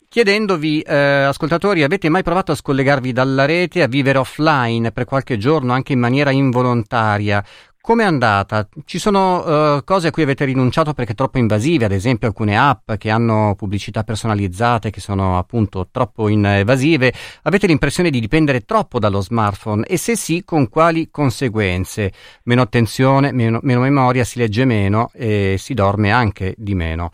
[0.08, 5.38] chiedendovi, eh, ascoltatori, avete mai provato a scollegarvi dalla rete, a vivere offline per qualche
[5.38, 7.44] giorno, anche in maniera involontaria?
[7.82, 8.68] Come è andata?
[8.84, 12.92] Ci sono uh, cose a cui avete rinunciato perché troppo invasive, ad esempio alcune app
[12.92, 17.10] che hanno pubblicità personalizzate che sono appunto troppo invasive.
[17.44, 22.12] Avete l'impressione di dipendere troppo dallo smartphone e se sì, con quali conseguenze?
[22.44, 27.10] Meno attenzione, meno, meno memoria, si legge meno e si dorme anche di meno.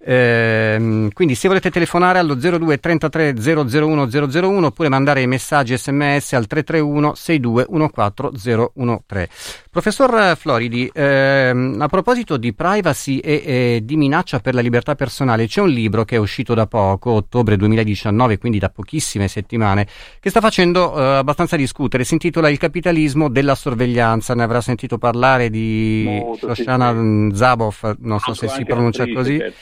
[0.00, 6.46] Eh, quindi se volete telefonare allo 02 33 001 001 oppure mandare messaggi sms al
[6.46, 9.28] 331 62 14013.
[9.70, 15.46] Professor Floridi, ehm, a proposito di privacy e, e, di minaccia per la libertà personale,
[15.46, 19.86] c'è un libro che è uscito da poco, ottobre 2019, quindi da pochissime settimane,
[20.20, 22.04] che sta facendo eh, abbastanza discutere.
[22.04, 24.34] Si intitola Il capitalismo della sorveglianza.
[24.34, 27.34] Ne avrà sentito parlare di Shoshana.
[27.34, 29.38] Zaboff, non so se si pronuncia così.
[29.38, 29.56] Certo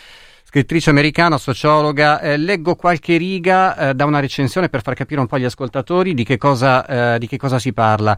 [0.57, 2.21] scrittrice americana, sociologa.
[2.21, 6.15] Eh, leggo qualche riga eh, da una recensione per far capire un po' agli ascoltatori
[6.15, 8.17] di che cosa, eh, di che cosa si parla.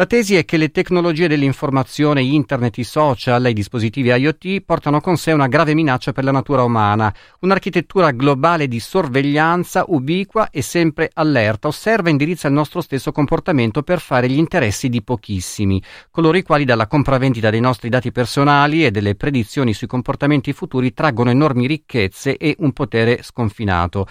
[0.00, 4.98] La tesi è che le tecnologie dell'informazione, internet, i social e i dispositivi IoT portano
[5.02, 10.62] con sé una grave minaccia per la natura umana, un'architettura globale di sorveglianza ubiqua e
[10.62, 15.82] sempre allerta, osserva e indirizza il nostro stesso comportamento per fare gli interessi di pochissimi,
[16.10, 20.94] coloro i quali dalla compravendita dei nostri dati personali e delle predizioni sui comportamenti futuri
[20.94, 24.06] traggono enormi ricchezze e un potere sconfinato.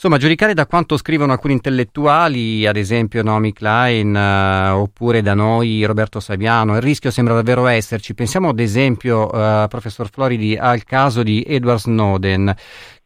[0.00, 5.82] Insomma, giudicare da quanto scrivono alcuni intellettuali, ad esempio Naomi Klein, uh, oppure da noi
[5.82, 8.14] Roberto Saviano, il rischio sembra davvero esserci.
[8.14, 12.54] Pensiamo ad esempio, uh, professor Floridi, al caso di Edward Snowden.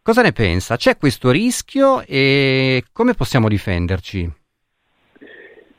[0.02, 0.76] Cosa ne pensa?
[0.76, 4.30] C'è questo rischio e come possiamo difenderci?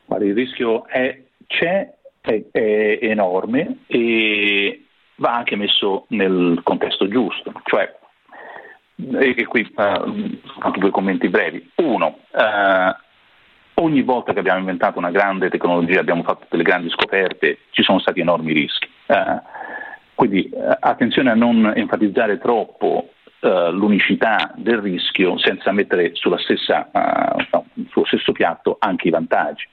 [0.05, 4.83] Guarda, il rischio è, c'è, è, è enorme e
[5.17, 7.51] va anche messo nel contesto giusto.
[7.65, 8.01] Cioè,
[8.95, 9.81] e qui uh,
[10.59, 11.71] anche due commenti brevi.
[11.75, 17.59] Uno, uh, ogni volta che abbiamo inventato una grande tecnologia, abbiamo fatto delle grandi scoperte,
[17.71, 18.87] ci sono stati enormi rischi.
[19.07, 19.41] Eh,
[20.15, 23.09] quindi eh, attenzione a non enfatizzare troppo
[23.43, 29.67] l'unicità del rischio senza mettere stessa, uh, sullo stesso piatto anche i vantaggi.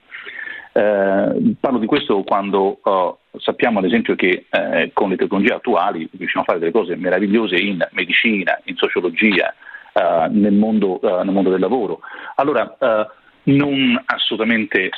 [0.73, 6.45] Parlo di questo quando uh, sappiamo ad esempio che eh, con le tecnologie attuali riusciamo
[6.45, 9.55] a fare delle cose meravigliose in medicina, in sociologia,
[9.93, 12.01] uh, nel, mondo, uh, nel, mondo, del lavoro.
[12.37, 12.77] Allora,
[13.45, 14.91] non assolutamente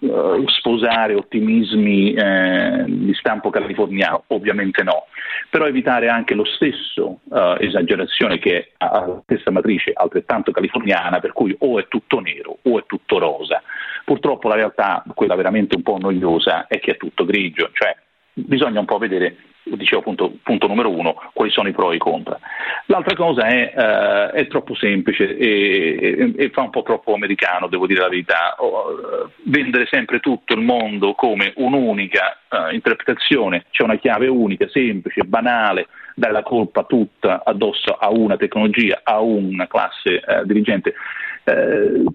[0.00, 5.06] uh, sposare ottimismi eh, di stampo californiano, ovviamente no,
[5.48, 11.32] però evitare anche lo stesso uh, esagerazione che ha la stessa matrice altrettanto californiana, per
[11.32, 13.62] cui o è tutto nero o è tutto rosa.
[14.04, 17.96] Purtroppo la realtà, quella veramente un po' noiosa, è che è tutto grigio, cioè
[18.32, 19.36] bisogna un po' vedere
[19.76, 22.38] dicevo appunto, punto numero uno, quali sono i pro e i contro.
[22.86, 27.68] L'altra cosa è, uh, è troppo semplice e, e, e, fa un po' troppo americano,
[27.68, 33.82] devo dire la verità, uh, vendere sempre tutto il mondo come un'unica uh, interpretazione, c'è
[33.84, 39.66] una chiave unica, semplice, banale, dare la colpa tutta addosso a una tecnologia, a una
[39.66, 40.92] classe dirigente.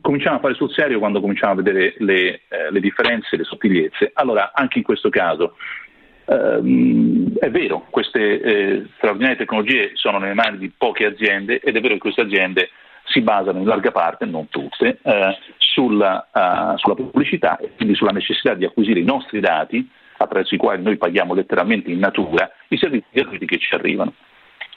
[0.01, 4.11] cominciamo a fare sul serio quando cominciamo a vedere le, le differenze, le sottigliezze.
[4.13, 5.55] Allora, anche in questo caso,
[6.25, 11.81] Um, è vero, queste eh, straordinarie tecnologie sono nelle mani di poche aziende ed è
[11.81, 12.69] vero che queste aziende
[13.05, 18.11] si basano in larga parte, non tutte, eh, sulla, uh, sulla, pubblicità e quindi sulla
[18.11, 22.77] necessità di acquisire i nostri dati attraverso i quali noi paghiamo letteralmente in natura i
[22.77, 24.13] servizi gratuiti che ci arrivano.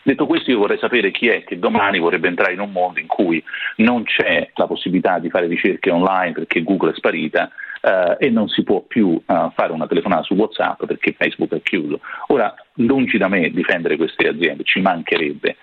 [0.03, 3.07] Detto questo io vorrei sapere chi è che domani vorrebbe entrare in un mondo in
[3.07, 3.43] cui
[3.77, 7.51] non c'è la possibilità di fare ricerche online perché Google è sparita
[7.81, 11.63] eh, e non si può più eh, fare una telefonata su WhatsApp perché Facebook è
[11.63, 12.01] chiuso.
[12.29, 15.57] Ora, lungi da me difendere queste aziende, ci mancherebbe.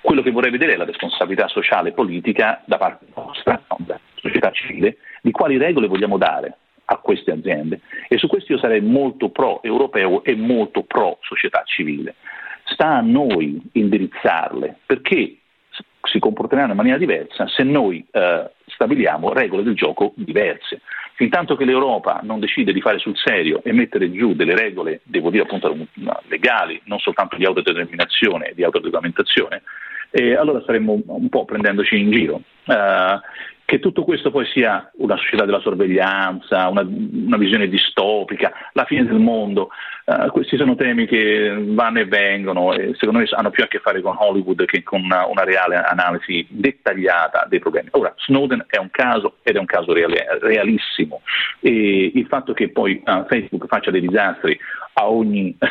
[0.00, 4.00] Quello che vorrei vedere è la responsabilità sociale e politica da parte nostra, no, della
[4.14, 6.56] società civile, di quali regole vogliamo dare
[6.90, 11.62] a queste aziende e su questo io sarei molto pro europeo e molto pro società
[11.64, 12.14] civile.
[12.64, 15.36] Sta a noi indirizzarle perché
[16.02, 20.80] si comporteranno in maniera diversa se noi eh, stabiliamo regole del gioco diverse.
[21.18, 25.30] Fintanto che l'Europa non decide di fare sul serio e mettere giù delle regole, devo
[25.30, 25.76] dire appunto
[26.28, 29.62] legali, non soltanto di autodeterminazione e di autoregolamentazione,
[30.10, 32.42] eh, allora staremmo un po' prendendoci in giro.
[32.66, 33.18] Uh,
[33.68, 39.04] che tutto questo poi sia una società della sorveglianza, una, una visione distopica, la fine
[39.04, 39.68] del mondo,
[40.06, 43.80] uh, questi sono temi che vanno e vengono e secondo me hanno più a che
[43.80, 47.88] fare con Hollywood che con una, una reale analisi dettagliata dei problemi.
[47.90, 51.20] Ora, Snowden è un caso ed è un caso reale, realissimo
[51.60, 54.58] e il fatto che poi uh, Facebook faccia dei disastri
[54.94, 55.66] a ogni uh,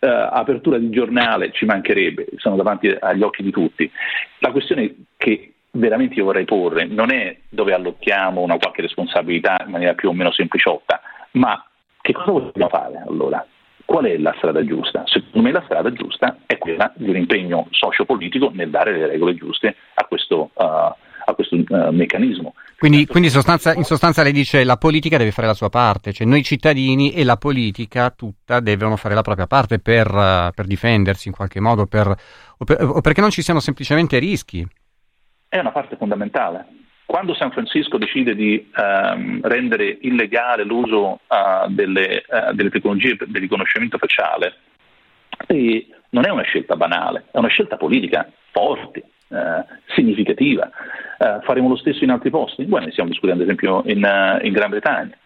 [0.00, 3.88] apertura di giornale ci mancherebbe, sono davanti agli occhi di tutti.
[4.40, 9.70] La questione che veramente io vorrei porre non è dove allottiamo una qualche responsabilità in
[9.70, 11.00] maniera più o meno sempliciotta,
[11.32, 11.64] ma
[12.00, 13.44] che cosa vogliamo fare allora?
[13.84, 15.02] Qual è la strada giusta?
[15.06, 19.34] Secondo me la strada giusta è quella di un impegno sociopolitico nel dare le regole
[19.34, 22.54] giuste a questo, uh, a questo uh, meccanismo.
[22.78, 25.68] Quindi, quindi in, sostanza, in, sostanza, lei dice che la politica deve fare la sua
[25.68, 30.50] parte, cioè noi cittadini e la politica tutta devono fare la propria parte per, uh,
[30.52, 32.08] per difendersi in qualche modo, per,
[32.58, 34.66] o, per, o perché non ci siano semplicemente rischi
[35.48, 36.66] è una parte fondamentale.
[37.06, 43.38] Quando San Francisco decide di um, rendere illegale l'uso uh, delle, uh, delle, tecnologie di
[43.38, 44.54] riconoscimento facciale,
[46.10, 50.68] non è una scelta banale, è una scelta politica forte, uh, significativa.
[51.42, 52.64] faremo lo stesso in altri posti?
[52.64, 55.16] Beh, ne stiamo discutendo ad esempio in, in Gran Bretagna.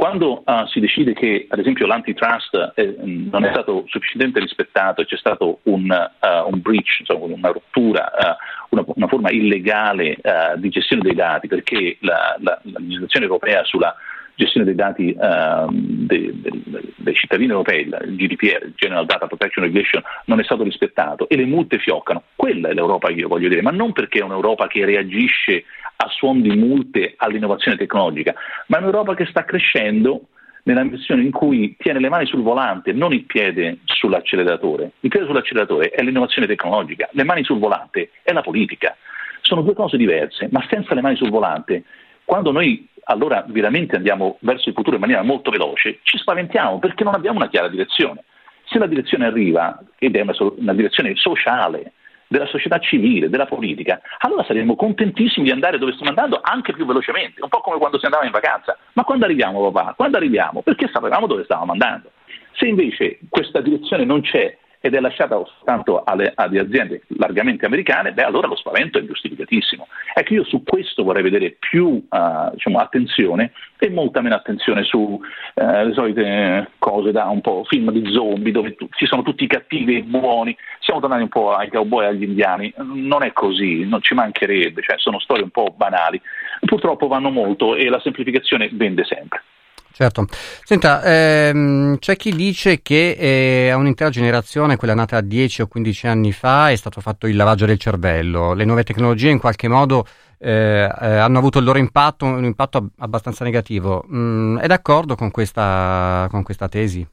[0.00, 5.04] Quando uh, si decide che, ad esempio, l'antitrust eh, non è stato sufficientemente rispettato e
[5.04, 10.16] c'è stato un, uh, un breach, insomma, una rottura, uh, una, una, forma illegale
[10.56, 13.94] di gestione dei dati, perché la, la, la legislazione europea sulla
[14.40, 20.02] gestione dei dati uh, dei, dei, dei, cittadini europei, il GDPR, General Data Protection Regulation,
[20.24, 22.22] non è stato rispettato e le multe fioccano.
[22.34, 25.64] Quella è l'Europa che io voglio dire, ma non perché è un'Europa che reagisce
[25.96, 28.34] a suon di multe all'innovazione tecnologica,
[28.68, 30.28] ma è un'Europa che sta crescendo
[30.62, 34.92] nella missione in cui tiene le mani sul volante, non il piede sull'acceleratore.
[35.00, 38.96] Il piede sull'acceleratore è l'innovazione tecnologica, le mani sul volante è la politica.
[39.42, 41.84] Sono due cose diverse, ma senza le mani sul volante,
[42.24, 47.04] quando noi allora veramente andiamo verso il futuro in maniera molto veloce, ci spaventiamo perché
[47.04, 48.24] non abbiamo una chiara direzione.
[48.64, 51.92] Se la direzione arriva, ed è una, una direzione sociale,
[52.30, 56.86] della società civile, della politica, allora saremmo contentissimi di andare dove stiamo andando anche più
[56.86, 58.78] velocemente, un po' come quando si andava in vacanza.
[58.92, 59.94] Ma quando arriviamo, papà?
[59.94, 60.62] Quando arriviamo?
[60.62, 62.12] Perché sapevamo dove stavamo andando.
[62.52, 68.12] Se invece questa direzione non c'è ed è lasciata soltanto alle, alle, aziende largamente americane,
[68.12, 69.86] beh allora lo spavento è giustificatissimo.
[70.14, 75.18] Ecco, io su questo vorrei vedere più uh, diciamo, attenzione e molta meno attenzione sulle
[75.54, 79.48] uh, solite cose da un po' film di zombie dove tu, ci sono tutti i
[79.48, 83.32] cattivi e i buoni, siamo tornati un po' ai cowboy e agli indiani, non è
[83.32, 86.20] così, non ci mancherebbe, cioè, sono storie un po' banali,
[86.64, 89.42] purtroppo vanno molto e la semplificazione vende sempre.
[89.92, 90.26] Certo.
[90.64, 96.06] Senta, ehm, c'è chi dice che eh, a un'intera generazione, quella nata 10 o 15
[96.06, 98.54] anni fa, è stato fatto il lavaggio del cervello.
[98.54, 100.06] Le nuove tecnologie in qualche modo
[100.38, 104.04] eh, eh, hanno avuto il loro impatto, un impatto abbastanza negativo.
[104.10, 107.06] Mm, è d'accordo con questa, con questa tesi?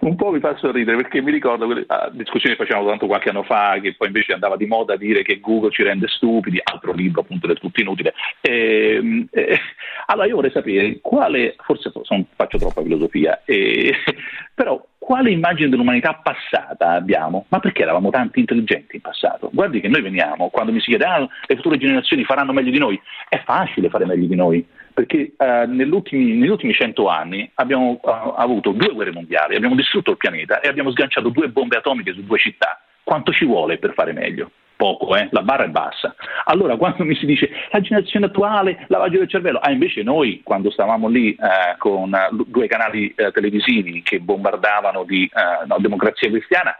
[0.00, 3.30] Un po' mi fa sorridere perché mi ricordo quelle ah, discussioni che facevamo tanto qualche
[3.30, 6.60] anno fa, che poi invece andava di moda a dire che Google ci rende stupidi,
[6.62, 8.14] altro libro appunto del tutto inutile.
[8.40, 9.58] E, ehm, eh,
[10.06, 13.94] allora io vorrei sapere quale, forse sono, faccio troppa filosofia, eh,
[14.54, 17.46] però quale immagine dell'umanità passata abbiamo?
[17.48, 19.50] Ma perché eravamo tanti intelligenti in passato?
[19.52, 22.78] Guardi che noi veniamo, quando mi si chiede ah, le future generazioni faranno meglio di
[22.78, 28.32] noi, è facile fare meglio di noi perché eh, negli ultimi cento anni abbiamo uh,
[28.34, 32.24] avuto due guerre mondiali, abbiamo distrutto il pianeta e abbiamo sganciato due bombe atomiche su
[32.24, 32.80] due città.
[33.04, 34.50] Quanto ci vuole per fare meglio?
[34.74, 35.28] Poco, eh?
[35.32, 36.14] la barra è bassa.
[36.44, 40.70] Allora, quando mi si dice la generazione attuale, lavaggio del cervello, ah, invece noi, quando
[40.70, 45.30] stavamo lì eh, con uh, due canali uh, televisivi che bombardavano di
[45.66, 46.74] no, democrazia cristiana,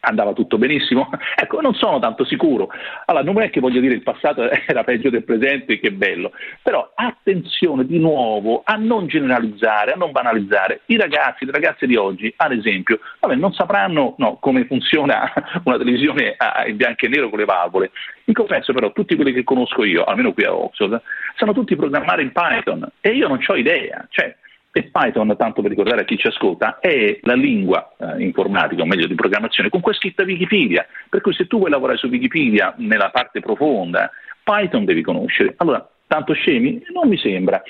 [0.00, 1.08] andava tutto benissimo?
[1.40, 2.68] Ecco, non sono tanto sicuro.
[3.06, 6.92] Allora, non è che voglio dire il passato era peggio del presente, che bello, però
[6.94, 10.82] attenzione di nuovo a non generalizzare, a non banalizzare.
[10.86, 15.32] I ragazzi, le ragazze di oggi, ad esempio, vabbè, non sapranno no, come funziona
[15.64, 17.90] una televisione in bianco e nero con le valvole.
[18.24, 21.00] In confesso però, tutti quelli che conosco io, almeno qui a Oxford,
[21.36, 24.06] sanno tutti programmare in Python e io non ho idea.
[24.10, 24.36] Cioè,
[24.72, 28.86] e Python, tanto per ricordare a chi ci ascolta, è la lingua eh, informatica, o
[28.86, 30.86] meglio di programmazione, con cui è scritta Wikipedia.
[31.08, 34.10] Per cui se tu vuoi lavorare su Wikipedia nella parte profonda,
[34.44, 35.54] Python devi conoscere.
[35.56, 36.82] Allora, tanto scemi?
[36.92, 37.62] Non mi sembra.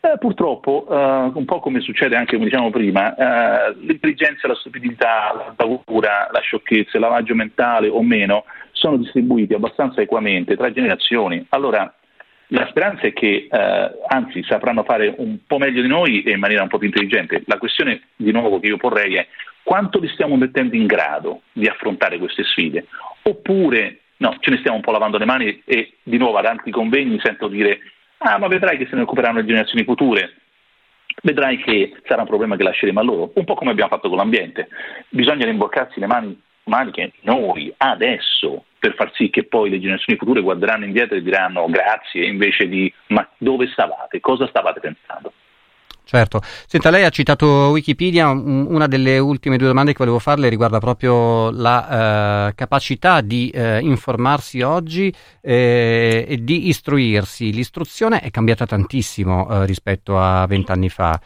[0.00, 5.34] Eh, purtroppo, eh, un po' come succede anche, come diciamo prima, eh, l'intelligenza, la stupidità,
[5.34, 11.44] la paura, la sciocchezza, il lavaggio mentale o meno sono distribuiti abbastanza equamente tra generazioni.
[11.48, 11.92] Allora,
[12.48, 16.38] la speranza è che eh, anzi sapranno fare un po' meglio di noi e in
[16.38, 17.42] maniera un po' più intelligente.
[17.46, 19.26] La questione di nuovo che io porrei è
[19.62, 22.86] quanto li stiamo mettendo in grado di affrontare queste sfide?
[23.22, 26.70] Oppure no, ce ne stiamo un po' lavando le mani e di nuovo ad altri
[26.70, 27.80] convegni sento dire
[28.18, 30.34] ah ma vedrai che se ne occuperanno le generazioni future,
[31.22, 34.16] vedrai che sarà un problema che lasceremo a loro, un po' come abbiamo fatto con
[34.16, 34.68] l'ambiente.
[35.10, 40.40] Bisogna rimboccarsi le mani maniche noi adesso per far sì che poi le generazioni future
[40.40, 45.32] guarderanno indietro e diranno grazie invece di ma dove stavate, cosa stavate pensando.
[46.08, 46.40] Certo.
[46.66, 51.50] Senta, lei ha citato Wikipedia, una delle ultime due domande che volevo farle riguarda proprio
[51.50, 57.52] la eh, capacità di eh, informarsi oggi eh, e di istruirsi.
[57.52, 61.20] L'istruzione è cambiata tantissimo eh, rispetto a vent'anni fa.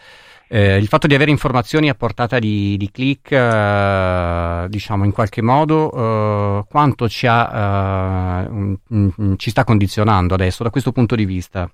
[0.54, 5.40] Eh, il fatto di avere informazioni a portata di, di click, eh, diciamo in qualche
[5.40, 11.24] modo, eh, quanto ci, ha, um, um, ci sta condizionando adesso da questo punto di
[11.24, 11.70] vista?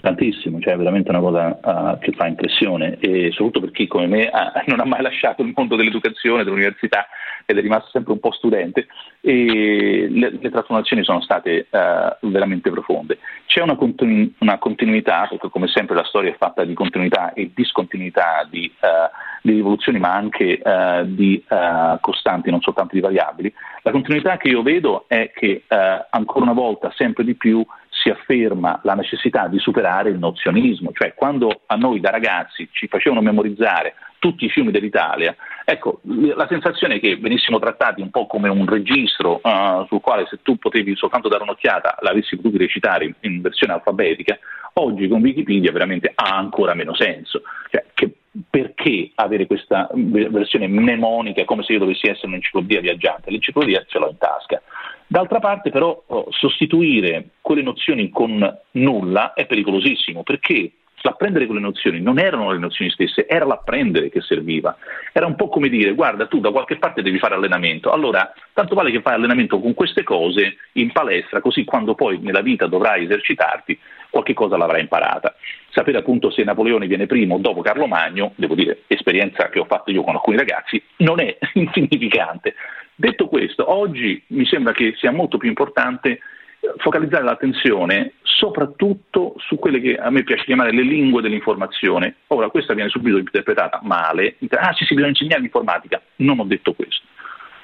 [0.00, 4.06] Tantissimo, cioè è veramente una cosa uh, che fa impressione e soprattutto per chi come
[4.06, 7.08] me uh, non ha mai lasciato il mondo dell'educazione, dell'università
[7.44, 8.86] ed è rimasto sempre un po' studente
[9.20, 13.18] e le, le trasformazioni sono state uh, veramente profonde.
[13.46, 17.50] C'è una, continu- una, continuità, perché come sempre la storia è fatta di continuità e
[17.52, 18.70] discontinuità di,
[19.42, 20.60] di rivoluzioni ma anche
[21.06, 21.42] di
[22.00, 23.52] costanti, non soltanto di variabili.
[23.82, 25.64] La continuità che io vedo è che
[26.10, 27.64] ancora una volta sempre di più
[28.08, 32.88] si afferma la necessità di superare il nozionismo, cioè quando a noi da ragazzi ci
[32.88, 38.26] facevano memorizzare tutti i fiumi dell'Italia, ecco, la sensazione è che venissimo trattati un po'
[38.26, 43.14] come un registro uh, sul quale se tu potevi soltanto dare un'occhiata l'avessi potuto recitare
[43.20, 44.38] in, versione alfabetica,
[44.74, 47.42] oggi con Wikipedia veramente ha ancora meno senso.
[47.70, 48.12] Cioè, che,
[48.48, 53.30] perché avere questa versione mnemonica come se io dovessi essere un'enciclopedia viaggiante?
[53.30, 54.60] L'enciclopedia ce l'ho in tasca.
[55.10, 58.38] D'altra parte però oh, sostituire quelle nozioni con
[58.72, 60.72] nulla è pericolosissimo perché
[61.02, 64.76] l'apprendere quelle nozioni non erano le nozioni stesse, era l'apprendere che serviva.
[65.12, 68.74] Era un po' come dire, guarda, tu da qualche parte devi fare allenamento, allora tanto
[68.74, 73.04] vale che fai allenamento con queste cose in palestra, così quando poi nella vita dovrai
[73.04, 73.78] esercitarti,
[74.10, 75.34] qualche cosa l'avrai imparata.
[75.70, 79.64] Sapere appunto se Napoleone viene primo o dopo Carlo Magno, devo dire, esperienza che ho
[79.64, 82.54] fatto io con alcuni ragazzi, non è insignificante.
[82.94, 86.18] Detto questo, oggi mi sembra che sia molto più importante
[86.78, 92.16] focalizzare l'attenzione soprattutto su quelle che a me piace chiamare le lingue dell'informazione.
[92.28, 96.72] Ora, questa viene subito interpretata male, ah sì sì, bisogna insegnare l'informatica, non ho detto
[96.72, 97.04] questo.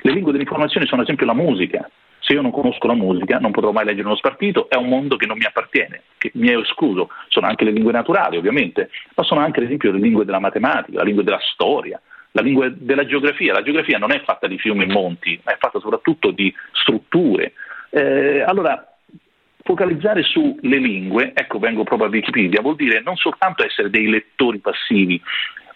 [0.02, 1.88] Le lingue dell'informazione sono ad esempio la musica.
[2.18, 5.16] Se io non conosco la musica non potrò mai leggere uno spartito, è un mondo
[5.16, 7.10] che non mi appartiene, che mi è escluso.
[7.28, 10.98] Sono anche le lingue naturali ovviamente, ma sono anche ad esempio le lingue della matematica,
[10.98, 12.00] la lingua della storia,
[12.32, 13.52] la lingua della geografia.
[13.52, 17.52] La geografia non è fatta di fiumi e monti, ma è fatta soprattutto di strutture.
[17.90, 18.96] Eh, allora,
[19.62, 24.58] focalizzare sulle lingue, ecco vengo proprio a Wikipedia, vuol dire non soltanto essere dei lettori
[24.58, 25.20] passivi,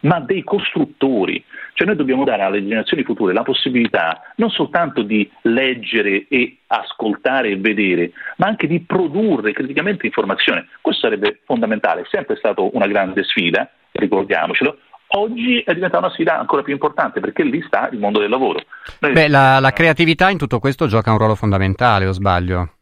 [0.00, 1.42] ma dei costruttori.
[1.72, 7.50] Cioè noi dobbiamo dare alle generazioni future la possibilità non soltanto di leggere e ascoltare
[7.50, 10.68] e vedere, ma anche di produrre criticamente informazione.
[10.80, 14.78] Questo sarebbe fondamentale, è sempre stata una grande sfida, ricordiamocelo,
[15.10, 18.60] Oggi è diventata una sfida ancora più importante perché lì sta il mondo del lavoro.
[19.00, 19.12] Noi...
[19.12, 22.72] Beh, la, la creatività in tutto questo gioca un ruolo fondamentale, o sbaglio?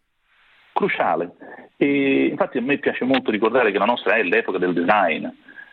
[0.72, 1.32] Cruciale.
[1.76, 5.26] E infatti a me piace molto ricordare che la nostra è l'epoca del design.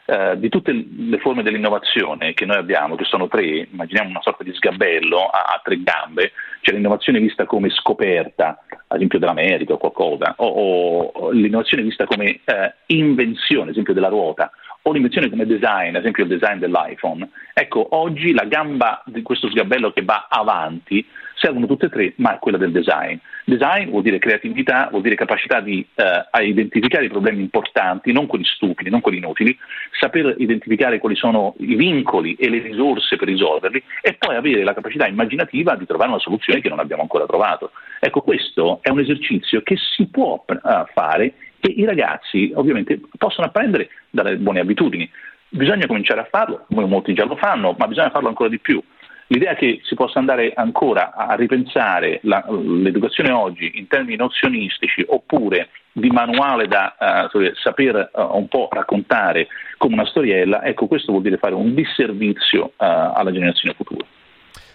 [0.05, 4.43] Eh, di tutte le forme dell'innovazione che noi abbiamo, che sono tre, immaginiamo una sorta
[4.43, 9.77] di sgabello a, a tre gambe, c'è l'innovazione vista come scoperta, ad esempio dell'America o
[9.77, 14.51] qualcosa, o, o l'innovazione vista come eh, invenzione, ad esempio della ruota,
[14.83, 17.29] o l'invenzione come design, ad esempio il design dell'iPhone.
[17.53, 21.05] Ecco, oggi la gamba di questo sgabello che va avanti
[21.35, 23.17] servono tutte e tre, ma quella del design.
[23.45, 28.45] Design vuol dire creatività, vuol dire capacità di eh, identificare i problemi importanti, non quelli
[28.45, 29.57] stupidi, non quelli inutili,
[29.99, 34.73] saper identificare quali sono i vincoli e le risorse per risolverli e poi avere la
[34.73, 37.71] capacità immaginativa di trovare una soluzione che non abbiamo ancora trovato.
[37.99, 41.33] Ecco, questo è un esercizio che si può uh, fare
[41.65, 45.09] e i ragazzi ovviamente possono apprendere dalle buone abitudini.
[45.47, 48.83] Bisogna cominciare a farlo, molti già lo fanno, ma bisogna farlo ancora di più.
[49.27, 55.69] L'idea che si possa andare ancora a ripensare la, l'educazione oggi in termini nozionistici oppure
[55.93, 56.95] di manuale da
[57.31, 59.47] uh, saper uh, un po' raccontare
[59.77, 64.05] come una storiella, ecco questo vuol dire fare un disservizio uh, alla generazione futura.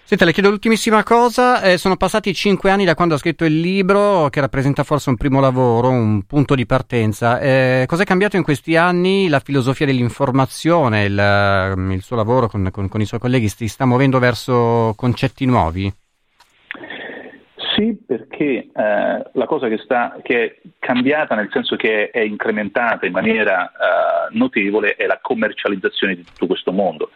[0.09, 1.61] Senta, le chiedo l'ultimissima cosa.
[1.61, 5.19] Eh, sono passati cinque anni da quando ha scritto il libro, che rappresenta forse un
[5.19, 7.39] primo lavoro, un punto di partenza.
[7.41, 9.29] Eh, cosa è cambiato in questi anni?
[9.29, 13.69] La filosofia dell'informazione, il, mm, il suo lavoro con, con, con, i suoi colleghi si
[13.69, 15.93] sta muovendo verso concetti nuovi?
[17.77, 22.23] Sì, perché eh, la cosa che, sta, che, è cambiata, nel senso che è, è
[22.23, 27.11] incrementata in maniera eh, notevole, è la commercializzazione di tutto questo mondo.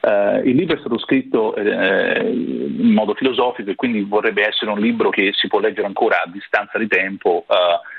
[0.00, 4.80] Uh, il libro è stato scritto eh, in modo filosofico e quindi vorrebbe essere un
[4.80, 7.54] libro che si può leggere ancora a distanza di tempo uh,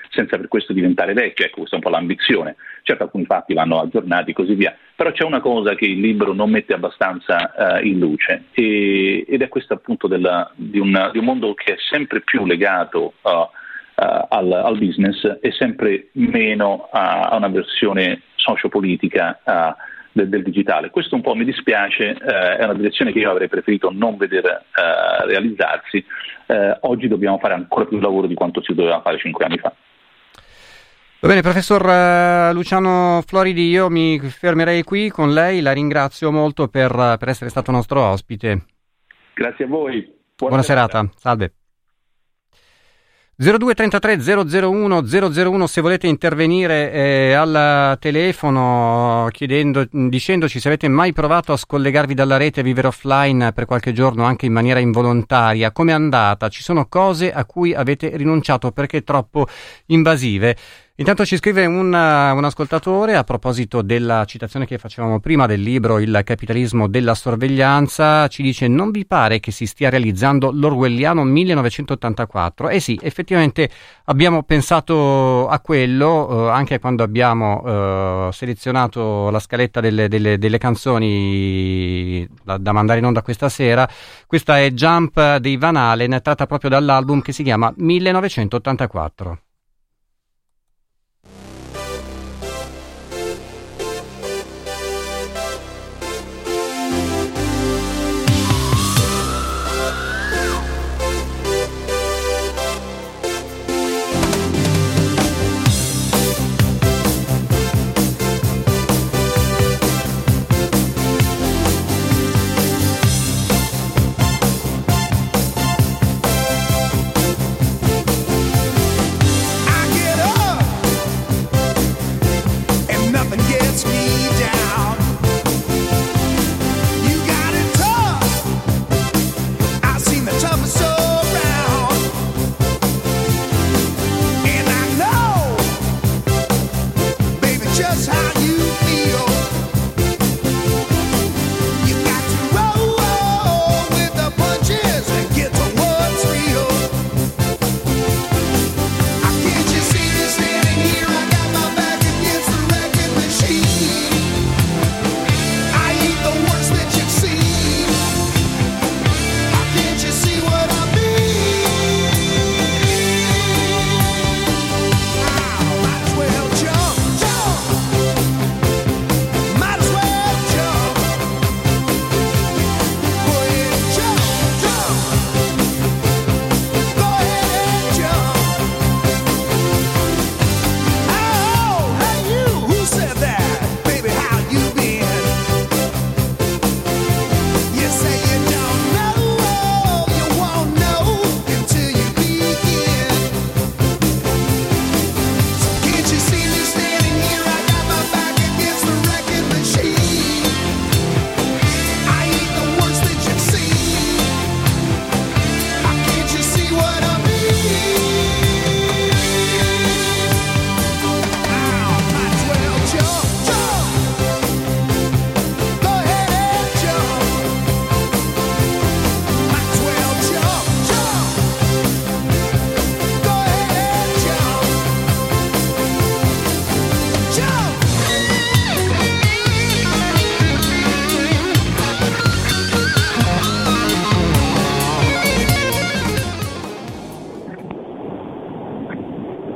[0.09, 2.55] senza per questo diventare vecchio, ecco questa è un po' l'ambizione.
[2.81, 6.33] Certo alcuni fatti vanno aggiornati e così via, però c'è una cosa che il libro
[6.33, 11.19] non mette abbastanza uh, in luce e, ed è questa appunto della, di, un, di,
[11.19, 17.35] un, mondo che è sempre più legato al, al, business e sempre meno a, a
[17.35, 19.39] una versione sociopolitica
[20.11, 20.89] del, del, digitale.
[20.89, 24.65] Questo un po' mi dispiace, eh, è una direzione che io avrei preferito non vedere
[24.75, 26.03] eh, realizzarsi.
[26.47, 29.73] Eh, oggi dobbiamo fare ancora più lavoro di quanto si doveva fare cinque anni fa.
[31.21, 36.67] Va bene, professor uh, Luciano Floridi, io mi fermerei qui con lei, la ringrazio molto
[36.67, 36.89] per,
[37.19, 38.65] per essere stato nostro ospite.
[39.35, 40.01] Grazie a voi.
[40.01, 40.97] Buona, Buona serata.
[40.97, 41.53] serata, salve.
[43.41, 51.51] 0233 001 001 se volete intervenire eh, al telefono chiedendo, dicendoci se avete mai provato
[51.51, 55.89] a scollegarvi dalla rete e vivere offline per qualche giorno anche in maniera involontaria, come
[55.89, 56.49] è andata?
[56.49, 59.47] Ci sono cose a cui avete rinunciato perché troppo
[59.87, 60.55] invasive?
[61.01, 65.97] Intanto ci scrive un, un, ascoltatore a proposito della citazione che facevamo prima del libro
[65.97, 72.69] Il capitalismo della sorveglianza, ci dice non vi pare che si stia realizzando l'Orwelliano 1984?
[72.69, 73.67] Eh sì, effettivamente
[74.05, 80.59] abbiamo pensato a quello eh, anche quando abbiamo eh, selezionato la scaletta delle, delle, delle
[80.59, 83.89] canzoni da, da, mandare in onda questa sera.
[84.27, 89.39] Questa è Jump dei Van Halen, tratta proprio dall'album che si chiama 1984.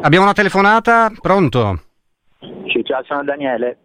[0.05, 1.79] Abbiamo una telefonata, pronto?
[2.39, 3.77] Sì, ciao, sono Daniele.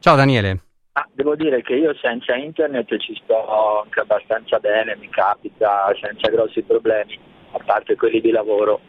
[0.00, 0.60] Ciao Daniele.
[0.92, 6.28] Ah, devo dire che io senza internet ci sto anche abbastanza bene, mi capita senza
[6.28, 7.18] grossi problemi,
[7.52, 8.80] a parte quelli di lavoro.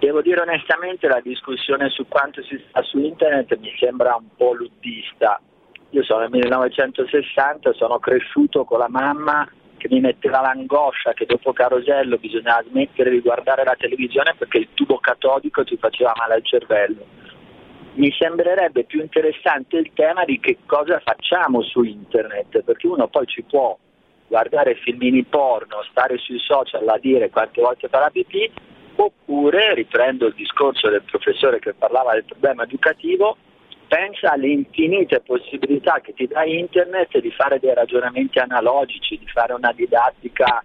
[0.00, 4.54] Devo dire onestamente la discussione su quanto si sta su internet mi sembra un po'
[4.54, 5.40] luddista.
[5.90, 9.48] Io sono nel 1960, sono cresciuto con la mamma
[9.78, 14.68] che mi metteva l'angoscia che dopo Carosello bisognava smettere di guardare la televisione perché il
[14.74, 17.06] tubo catodico ti faceva male al cervello.
[17.94, 23.26] Mi sembrerebbe più interessante il tema di che cosa facciamo su internet, perché uno poi
[23.26, 23.76] ci può
[24.28, 28.50] guardare filmini porno, stare sui social a dire quante volte fa la pipì,
[28.96, 33.36] oppure, riprendo il discorso del professore che parlava del problema educativo,
[33.88, 39.54] pensa alle infinite possibilità che ti dà internet di fare dei ragionamenti analogici, di fare
[39.54, 40.62] una didattica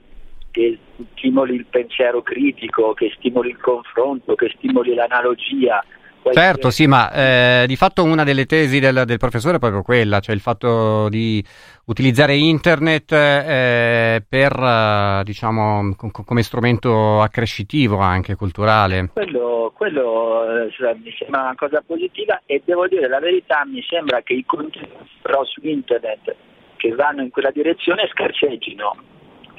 [0.51, 0.77] che
[1.15, 5.83] stimoli il pensiero critico, che stimoli il confronto, che stimoli l'analogia,
[6.31, 10.19] Certo, sì, ma eh, di fatto una delle tesi del, del, professore è proprio quella,
[10.19, 11.43] cioè il fatto di
[11.85, 19.09] utilizzare internet eh, per, eh, diciamo, com- come strumento accrescitivo anche culturale.
[19.13, 24.21] Quello, quello cioè, mi sembra una cosa positiva e devo dire la verità, mi sembra
[24.21, 26.35] che i contenuti però su internet
[26.77, 28.95] che vanno in quella direzione scarceggino,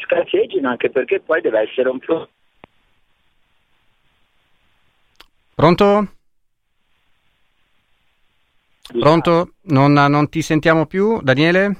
[0.04, 2.28] scarceggino anche perché poi deve essere un po'...
[5.54, 6.08] Pronto?
[8.92, 9.54] Pronto?
[9.62, 11.76] Non, non, ti sentiamo più, Daniele?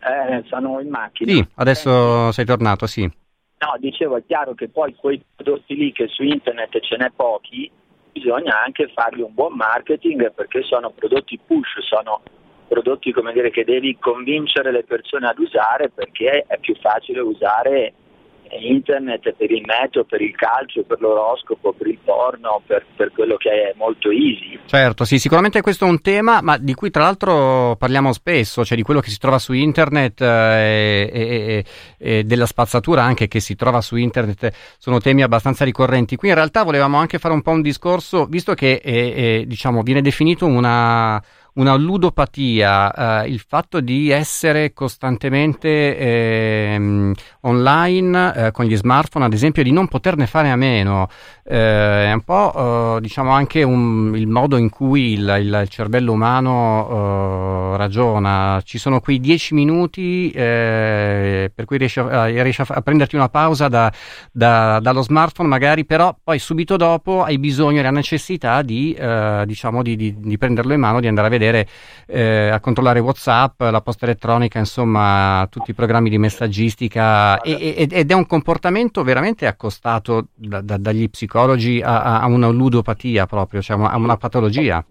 [0.00, 1.32] Eh, sono in macchina.
[1.32, 2.32] Sì, adesso eh.
[2.32, 3.02] sei tornato, sì.
[3.02, 7.70] No, dicevo, è chiaro che poi quei prodotti lì che su internet ce n'è pochi,
[8.10, 12.22] bisogna anche fargli un buon marketing perché sono prodotti push, sono
[12.66, 17.92] prodotti come dire, che devi convincere le persone ad usare perché è più facile usare
[18.60, 23.36] internet per il meteo, per il calcio, per l'oroscopo, per il porno, per, per, quello
[23.36, 24.58] che è molto easy.
[24.66, 28.76] Certo, sì, sicuramente questo è un tema, ma di cui tra l'altro parliamo spesso, cioè
[28.76, 31.64] di quello che si trova su internet eh, e, e,
[31.98, 36.16] e, della spazzatura anche che si trova su internet, sono temi abbastanza ricorrenti.
[36.16, 40.02] Qui in realtà volevamo anche fare un po' un discorso, visto che eh, diciamo, viene
[40.02, 41.22] definito una
[41.54, 49.32] una ludopatia, eh, il fatto di essere costantemente eh, online eh, con gli smartphone, ad
[49.34, 51.08] esempio, di non poterne fare a meno,
[51.44, 56.12] eh, è un po' eh, diciamo anche un, il modo in cui il, il cervello
[56.12, 58.60] umano eh, ragiona.
[58.64, 63.92] Ci sono quei dieci minuti per cui riesci, a, riesci a, prenderti una pausa da,
[64.30, 68.96] da, dallo smartphone, magari, però poi subito dopo hai bisogno e la necessità di,
[69.44, 71.66] diciamo, di, di, di prenderlo in mano, di andare a vedere vedere,
[72.06, 78.10] eh, a controllare WhatsApp, la posta elettronica, insomma, tutti i programmi di messaggistica e, ed
[78.10, 83.76] è un comportamento veramente accostato da, da, dagli psicologi a, a, una ludopatia proprio, cioè
[83.80, 84.84] a una patologia.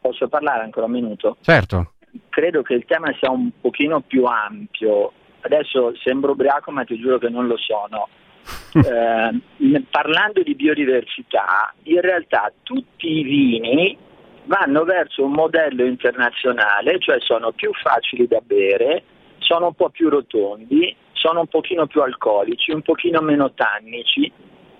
[0.00, 1.36] Posso parlare ancora un minuto?
[1.40, 1.92] Certo.
[2.28, 5.12] Credo che il tema sia un pochino più ampio.
[5.42, 8.08] Adesso sembro ubriaco, ma ti giuro che non lo sono.
[8.72, 13.96] eh, parlando di biodiversità, in realtà tutti i vini
[14.44, 19.02] vanno verso un modello internazionale, cioè sono più facili da bere,
[19.38, 24.30] sono un po' più rotondi, sono un pochino più alcolici, un pochino meno tannici.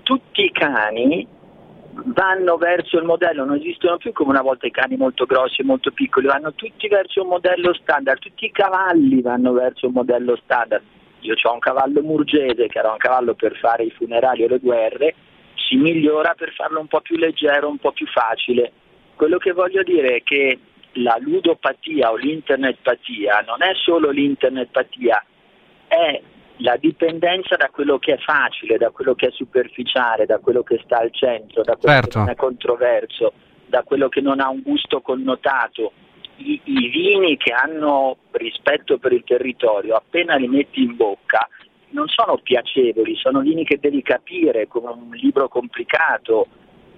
[0.02, 1.26] Tutti i cani
[1.92, 5.64] vanno verso il modello, non esistono più come una volta i cani molto grossi e
[5.64, 10.36] molto piccoli, vanno tutti verso un modello standard, tutti i cavalli vanno verso un modello
[10.36, 10.82] standard.
[11.20, 14.58] Io ho un cavallo murgese che era un cavallo per fare i funerali o le
[14.58, 15.14] guerre,
[15.54, 18.72] si migliora per farlo un po' più leggero, un po' più facile.
[19.20, 20.58] Quello che voglio dire è che
[20.92, 25.22] la ludopatia o l'internetpatia non è solo l'internetpatia,
[25.86, 26.22] è
[26.56, 30.80] la dipendenza da quello che è facile, da quello che è superficiale, da quello che
[30.82, 32.08] sta al centro, da quello certo.
[32.08, 33.32] che non è controverso,
[33.66, 35.92] da quello che non ha un gusto connotato.
[36.36, 41.46] I, I, vini che hanno rispetto per il territorio, appena li metti in bocca,
[41.90, 46.46] non sono piacevoli, sono vini che devi capire come un libro complicato.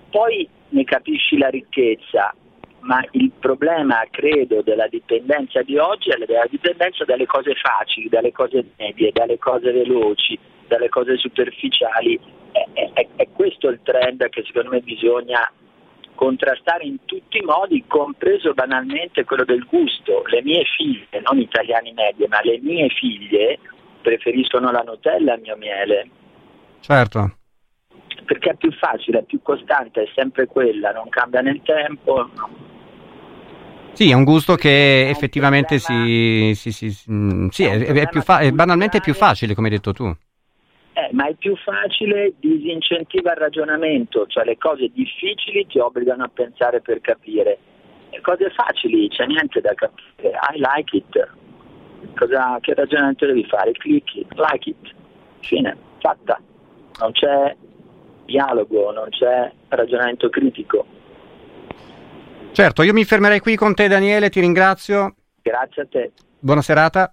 [0.09, 2.35] Poi ne capisci la ricchezza,
[2.81, 8.33] ma il problema, credo, della dipendenza di oggi è la dipendenza dalle cose facili, dalle
[8.33, 12.19] cose medie, dalle cose veloci, dalle cose superficiali.
[12.53, 15.51] È, è, è questo il trend che secondo me bisogna
[16.15, 20.23] contrastare in tutti i modi, compreso banalmente quello del gusto.
[20.27, 23.59] Le mie figlie, non italiani medie, ma le mie figlie
[24.03, 26.09] preferiscono la Nutella al mio miele.
[26.81, 27.37] Certo
[28.25, 32.29] perché è più facile, è più costante, è sempre quella, non cambia nel tempo.
[33.93, 39.01] Sì, è un gusto che effettivamente si, si, si, sì, è, è, fa- è, banalmente
[39.01, 40.05] più facile, come hai detto tu.
[40.95, 46.31] Eh, ma è più facile, disincentiva il ragionamento, cioè le cose difficili ti obbligano a
[46.33, 47.59] pensare per capire.
[48.11, 50.31] Le cose facili c'è niente da capire.
[50.31, 51.29] I like it.
[52.17, 53.73] Cosa, che ragionamento devi fare?
[53.73, 54.95] Clicchi, like it.
[55.41, 56.41] Fine, fatta.
[57.01, 57.57] Non c'è
[58.33, 60.87] dialogo, non c'è ragionamento critico.
[62.53, 65.15] Certo, io mi fermerei qui con te Daniele, ti ringrazio.
[65.43, 66.13] Grazie a te.
[66.39, 67.13] Buona serata.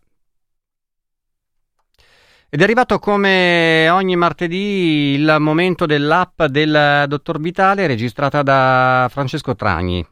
[2.52, 9.54] Ed è arrivato come ogni martedì il momento dell'app del Dottor Vitale registrata da Francesco
[9.56, 10.06] Tragni.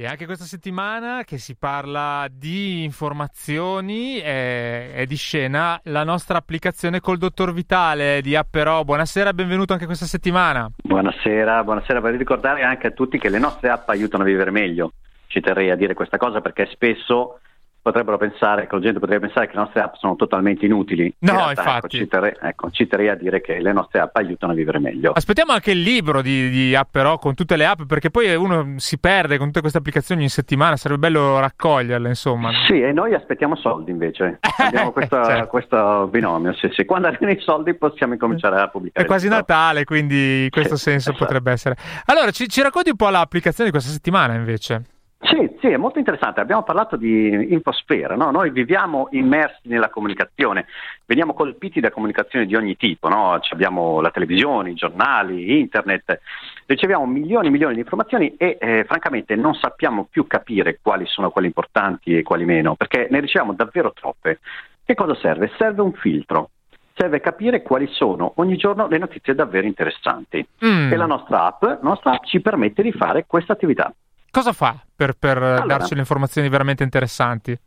[0.00, 6.38] E anche questa settimana che si parla di informazioni è, è, di scena la nostra
[6.38, 8.82] applicazione col Dottor Vitale di Apperò.
[8.82, 10.70] Buonasera, benvenuto anche questa settimana.
[10.74, 12.00] Buonasera, buonasera.
[12.00, 14.94] Vorrei ricordare anche a tutti che le nostre app aiutano a vivere meglio.
[15.26, 17.40] Ci terrei a dire questa cosa perché spesso
[17.82, 21.14] potrebbero pensare, che la gente potrebbe pensare che le nostre app sono totalmente inutili.
[21.20, 21.96] No, in realtà, infatti.
[21.96, 24.78] Ecco, ci, terrei, ecco, ci terrei a dire che le nostre app aiutano a vivere
[24.78, 25.12] meglio.
[25.12, 28.74] Aspettiamo anche il libro di, di app però con tutte le app, perché poi uno
[28.76, 32.50] si perde con tutte queste applicazioni in settimana, sarebbe bello raccoglierle, insomma.
[32.66, 34.38] Sì, e noi aspettiamo soldi invece.
[34.58, 35.46] Abbiamo questa, Certo.
[35.46, 36.84] questo binomio, sì, sì.
[36.84, 39.04] Quando arrivano i soldi possiamo incominciare a pubblicare.
[39.04, 39.28] È quasi.
[39.30, 41.24] Natale, quindi in questo Sì, senso esatto.
[41.24, 41.76] potrebbe essere.
[42.06, 44.82] Allora, ci, ci racconti un po' l'applicazione di questa settimana invece?
[45.22, 46.40] Sì, sì, è molto interessante.
[46.40, 48.30] Abbiamo parlato di infosfera, no?
[48.30, 50.66] Noi viviamo immersi nella comunicazione,
[51.04, 53.38] veniamo colpiti da comunicazioni di ogni tipo, no?
[53.40, 56.20] Ci Abbiamo la televisione, i giornali, internet,
[56.64, 61.30] riceviamo milioni e milioni di informazioni e eh, francamente non sappiamo più capire quali sono
[61.30, 64.38] quelle importanti e quali meno, perché ne riceviamo davvero troppe.
[64.82, 65.50] Che cosa serve?
[65.58, 66.50] Serve un filtro.
[66.94, 70.44] Serve capire quali sono ogni giorno le notizie davvero interessanti.
[70.64, 73.92] Mm, E la nostra app, la nostra app ci permette di fare questa attività.
[74.30, 75.64] Cosa fa per, per Allora.
[75.66, 77.58] darci le informazioni veramente interessanti?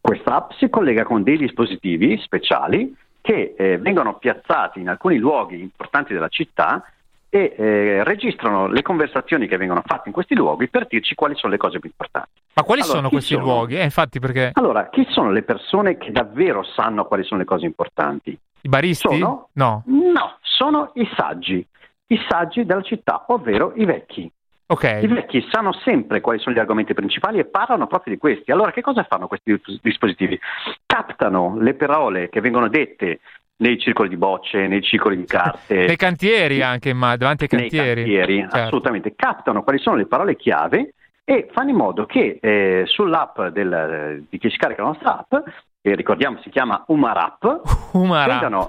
[0.00, 5.60] Questa app si collega con dei dispositivi speciali che eh, vengono piazzati in alcuni luoghi
[5.60, 6.82] importanti della città
[7.30, 11.52] e eh, registrano le conversazioni che vengono fatte in questi luoghi per dirci quali sono
[11.52, 12.40] le cose più importanti.
[12.54, 13.44] Ma quali Allora, sono questi sono?
[13.44, 13.76] luoghi?
[13.78, 17.66] Eh, infatti, perché Allora, chi sono le persone che davvero sanno quali sono le cose
[17.66, 18.30] importanti?
[18.60, 19.18] i baristi?
[19.18, 19.48] Sono?
[19.52, 19.82] No.
[19.86, 21.64] No, sono i saggi,
[22.06, 24.30] i saggi della città, ovvero i vecchi.
[24.70, 25.06] I Ok.
[25.06, 28.50] vecchi sanno sempre quali sono gli argomenti principali e parlano proprio di questi.
[28.52, 30.38] Allora, che cosa fanno questi dis- dispositivi?
[30.84, 33.20] Captano le parole che vengono dette
[33.60, 37.70] nei circoli di bocce, nei circoli di carte, Nei cantieri anche, ma davanti ai nei
[37.70, 38.02] cantieri.
[38.02, 38.56] cantieri, Certo.
[38.58, 39.14] assolutamente.
[39.16, 40.92] Captano quali sono le parole chiave
[41.24, 45.48] e fanno in modo che eh, sull'app del- di chi scarica la nostra app,
[45.80, 47.62] che ricordiamo si chiama Umarap,
[47.92, 48.68] Umara.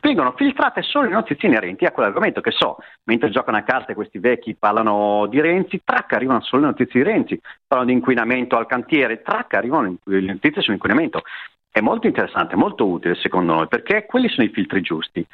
[0.00, 4.18] Vengono filtrate solo le notizie inerenti a quell'argomento che so, mentre giocano a carte questi
[4.18, 8.66] vecchi parlano di Renzi, trac arrivano solo le notizie di Renzi, parlano di inquinamento al
[8.66, 11.22] cantiere, trac arrivano le notizie sull'inquinamento.
[11.70, 15.24] È molto interessante, molto utile secondo noi, perché quelli sono i filtri giusti.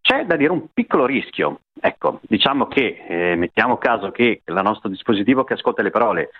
[0.00, 4.88] C'è da dire un piccolo rischio, ecco, diciamo che eh, mettiamo caso che il nostro
[4.88, 6.30] dispositivo che ascolta le parole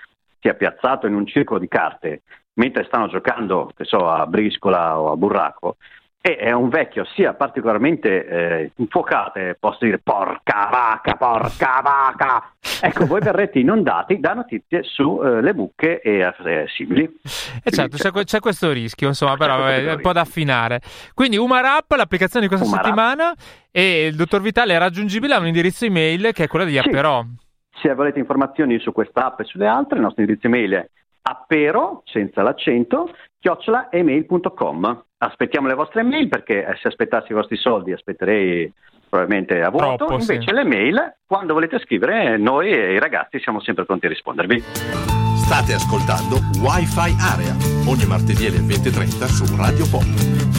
[0.40, 2.22] sia piazzato in un circolo di carte
[2.54, 5.76] mentre stanno giocando, che so, a briscola o a burraco,
[6.29, 12.53] e è un vecchio sia particolarmente eh, infuocato, e posso dire porca vaca, porca vaca.
[12.83, 17.05] Ecco, voi verrete inondati da notizie sulle mucche e eh, simili.
[17.64, 20.81] Eh certo, c'è, c'è questo rischio, insomma, C'è però è, un po' da affinare.
[21.14, 22.85] Quindi Umarap, l'applicazione di questa Umarap.
[22.85, 23.35] settimana,
[23.70, 26.89] e il dottor Vitale è raggiungibile a un indirizzo email che è quello degli Sì.
[26.89, 27.24] Apperò.
[27.81, 30.89] Se volete informazioni su questa app e sulle altre, il nostro indirizzo email è
[31.22, 35.04] appero, senza l'accento, chiocciolaemail.com.
[35.18, 38.72] Aspettiamo le vostre email perché eh, se aspettassi i vostri soldi aspetterei
[39.08, 40.32] probabilmente a vuoto, Troppo, sì.
[40.32, 44.60] invece le mail, quando volete scrivere, noi e i ragazzi siamo sempre pronti a rispondervi.
[44.60, 47.56] State ascoltando Wi-Fi Area
[47.88, 50.57] ogni martedì alle 20.30 su Radio Pop.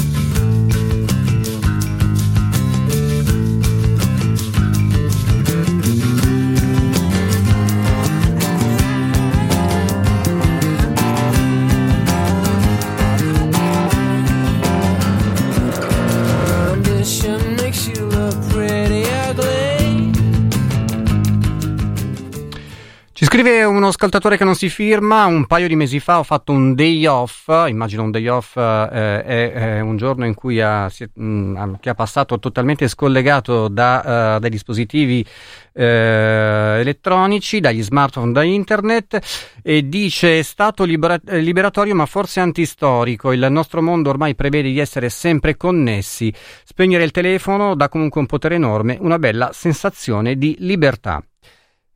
[23.89, 27.49] Ascoltatore che non si firma, un paio di mesi fa ho fatto un day off,
[27.67, 31.89] immagino un day off eh, è, è un giorno in cui ha, si mh, che
[31.89, 35.25] ha passato totalmente scollegato da, eh, dai dispositivi
[35.73, 39.19] eh, elettronici, dagli smartphone, da internet
[39.61, 44.79] e dice è stato libera- liberatorio ma forse antistorico, il nostro mondo ormai prevede di
[44.79, 46.33] essere sempre connessi,
[46.63, 51.23] spegnere il telefono dà comunque un potere enorme, una bella sensazione di libertà.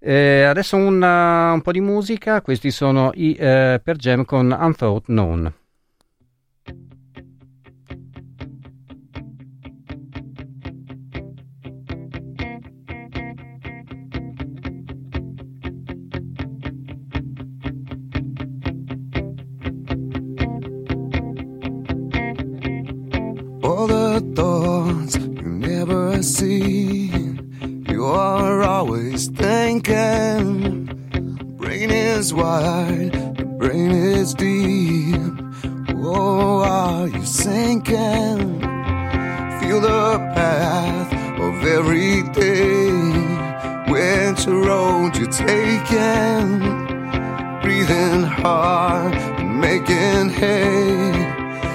[0.05, 4.51] Eh, adesso un, uh, un po' di musica, questi sono i eh, Per Jam con
[4.51, 5.62] Unthought Known.
[44.45, 46.59] Which road you're taking?
[47.61, 51.11] Breathing hard making hay.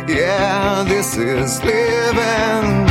[0.06, 2.87] Yeah, this is living.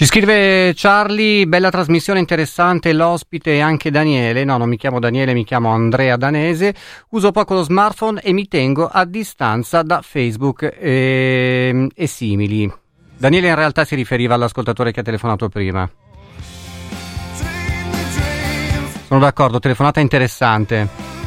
[0.00, 5.34] Ci scrive Charlie, bella trasmissione interessante, l'ospite e anche Daniele, no non mi chiamo Daniele,
[5.34, 6.74] mi chiamo Andrea Danese,
[7.10, 12.72] uso poco lo smartphone e mi tengo a distanza da Facebook e, e simili.
[13.14, 15.86] Daniele in realtà si riferiva all'ascoltatore che ha telefonato prima.
[19.06, 21.19] Sono d'accordo, telefonata interessante.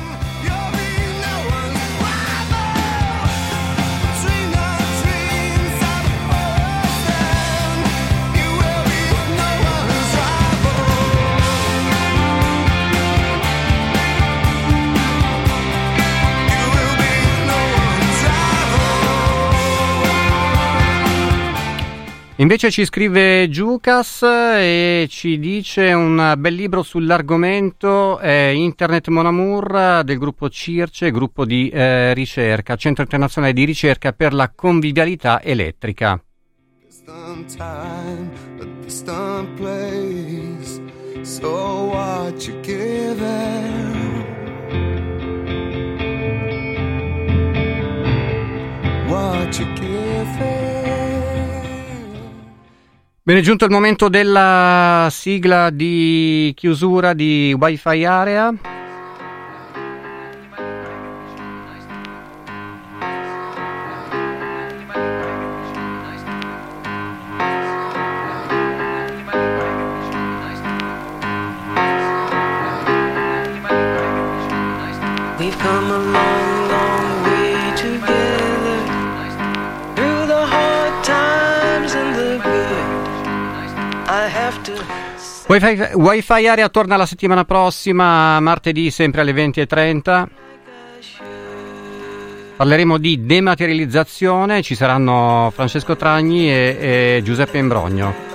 [22.44, 30.02] Invece ci scrive Giucas e ci dice un bel libro sull'argomento è Internet Mon Amour
[30.04, 36.22] del gruppo CIRCE, gruppo di eh, ricerca, Centro Internazionale di Ricerca per la Convivialità Elettrica.
[49.54, 50.73] what you giving?
[53.26, 58.73] Bene, è giunto il momento della sigla di chiusura di Wi-Fi Area.
[85.48, 90.26] Wi-Fi, Wi-Fi Area torna la settimana prossima, martedì sempre alle 20.30.
[92.56, 98.33] Parleremo di dematerializzazione, ci saranno Francesco Tragni e, e Giuseppe Imbrogno.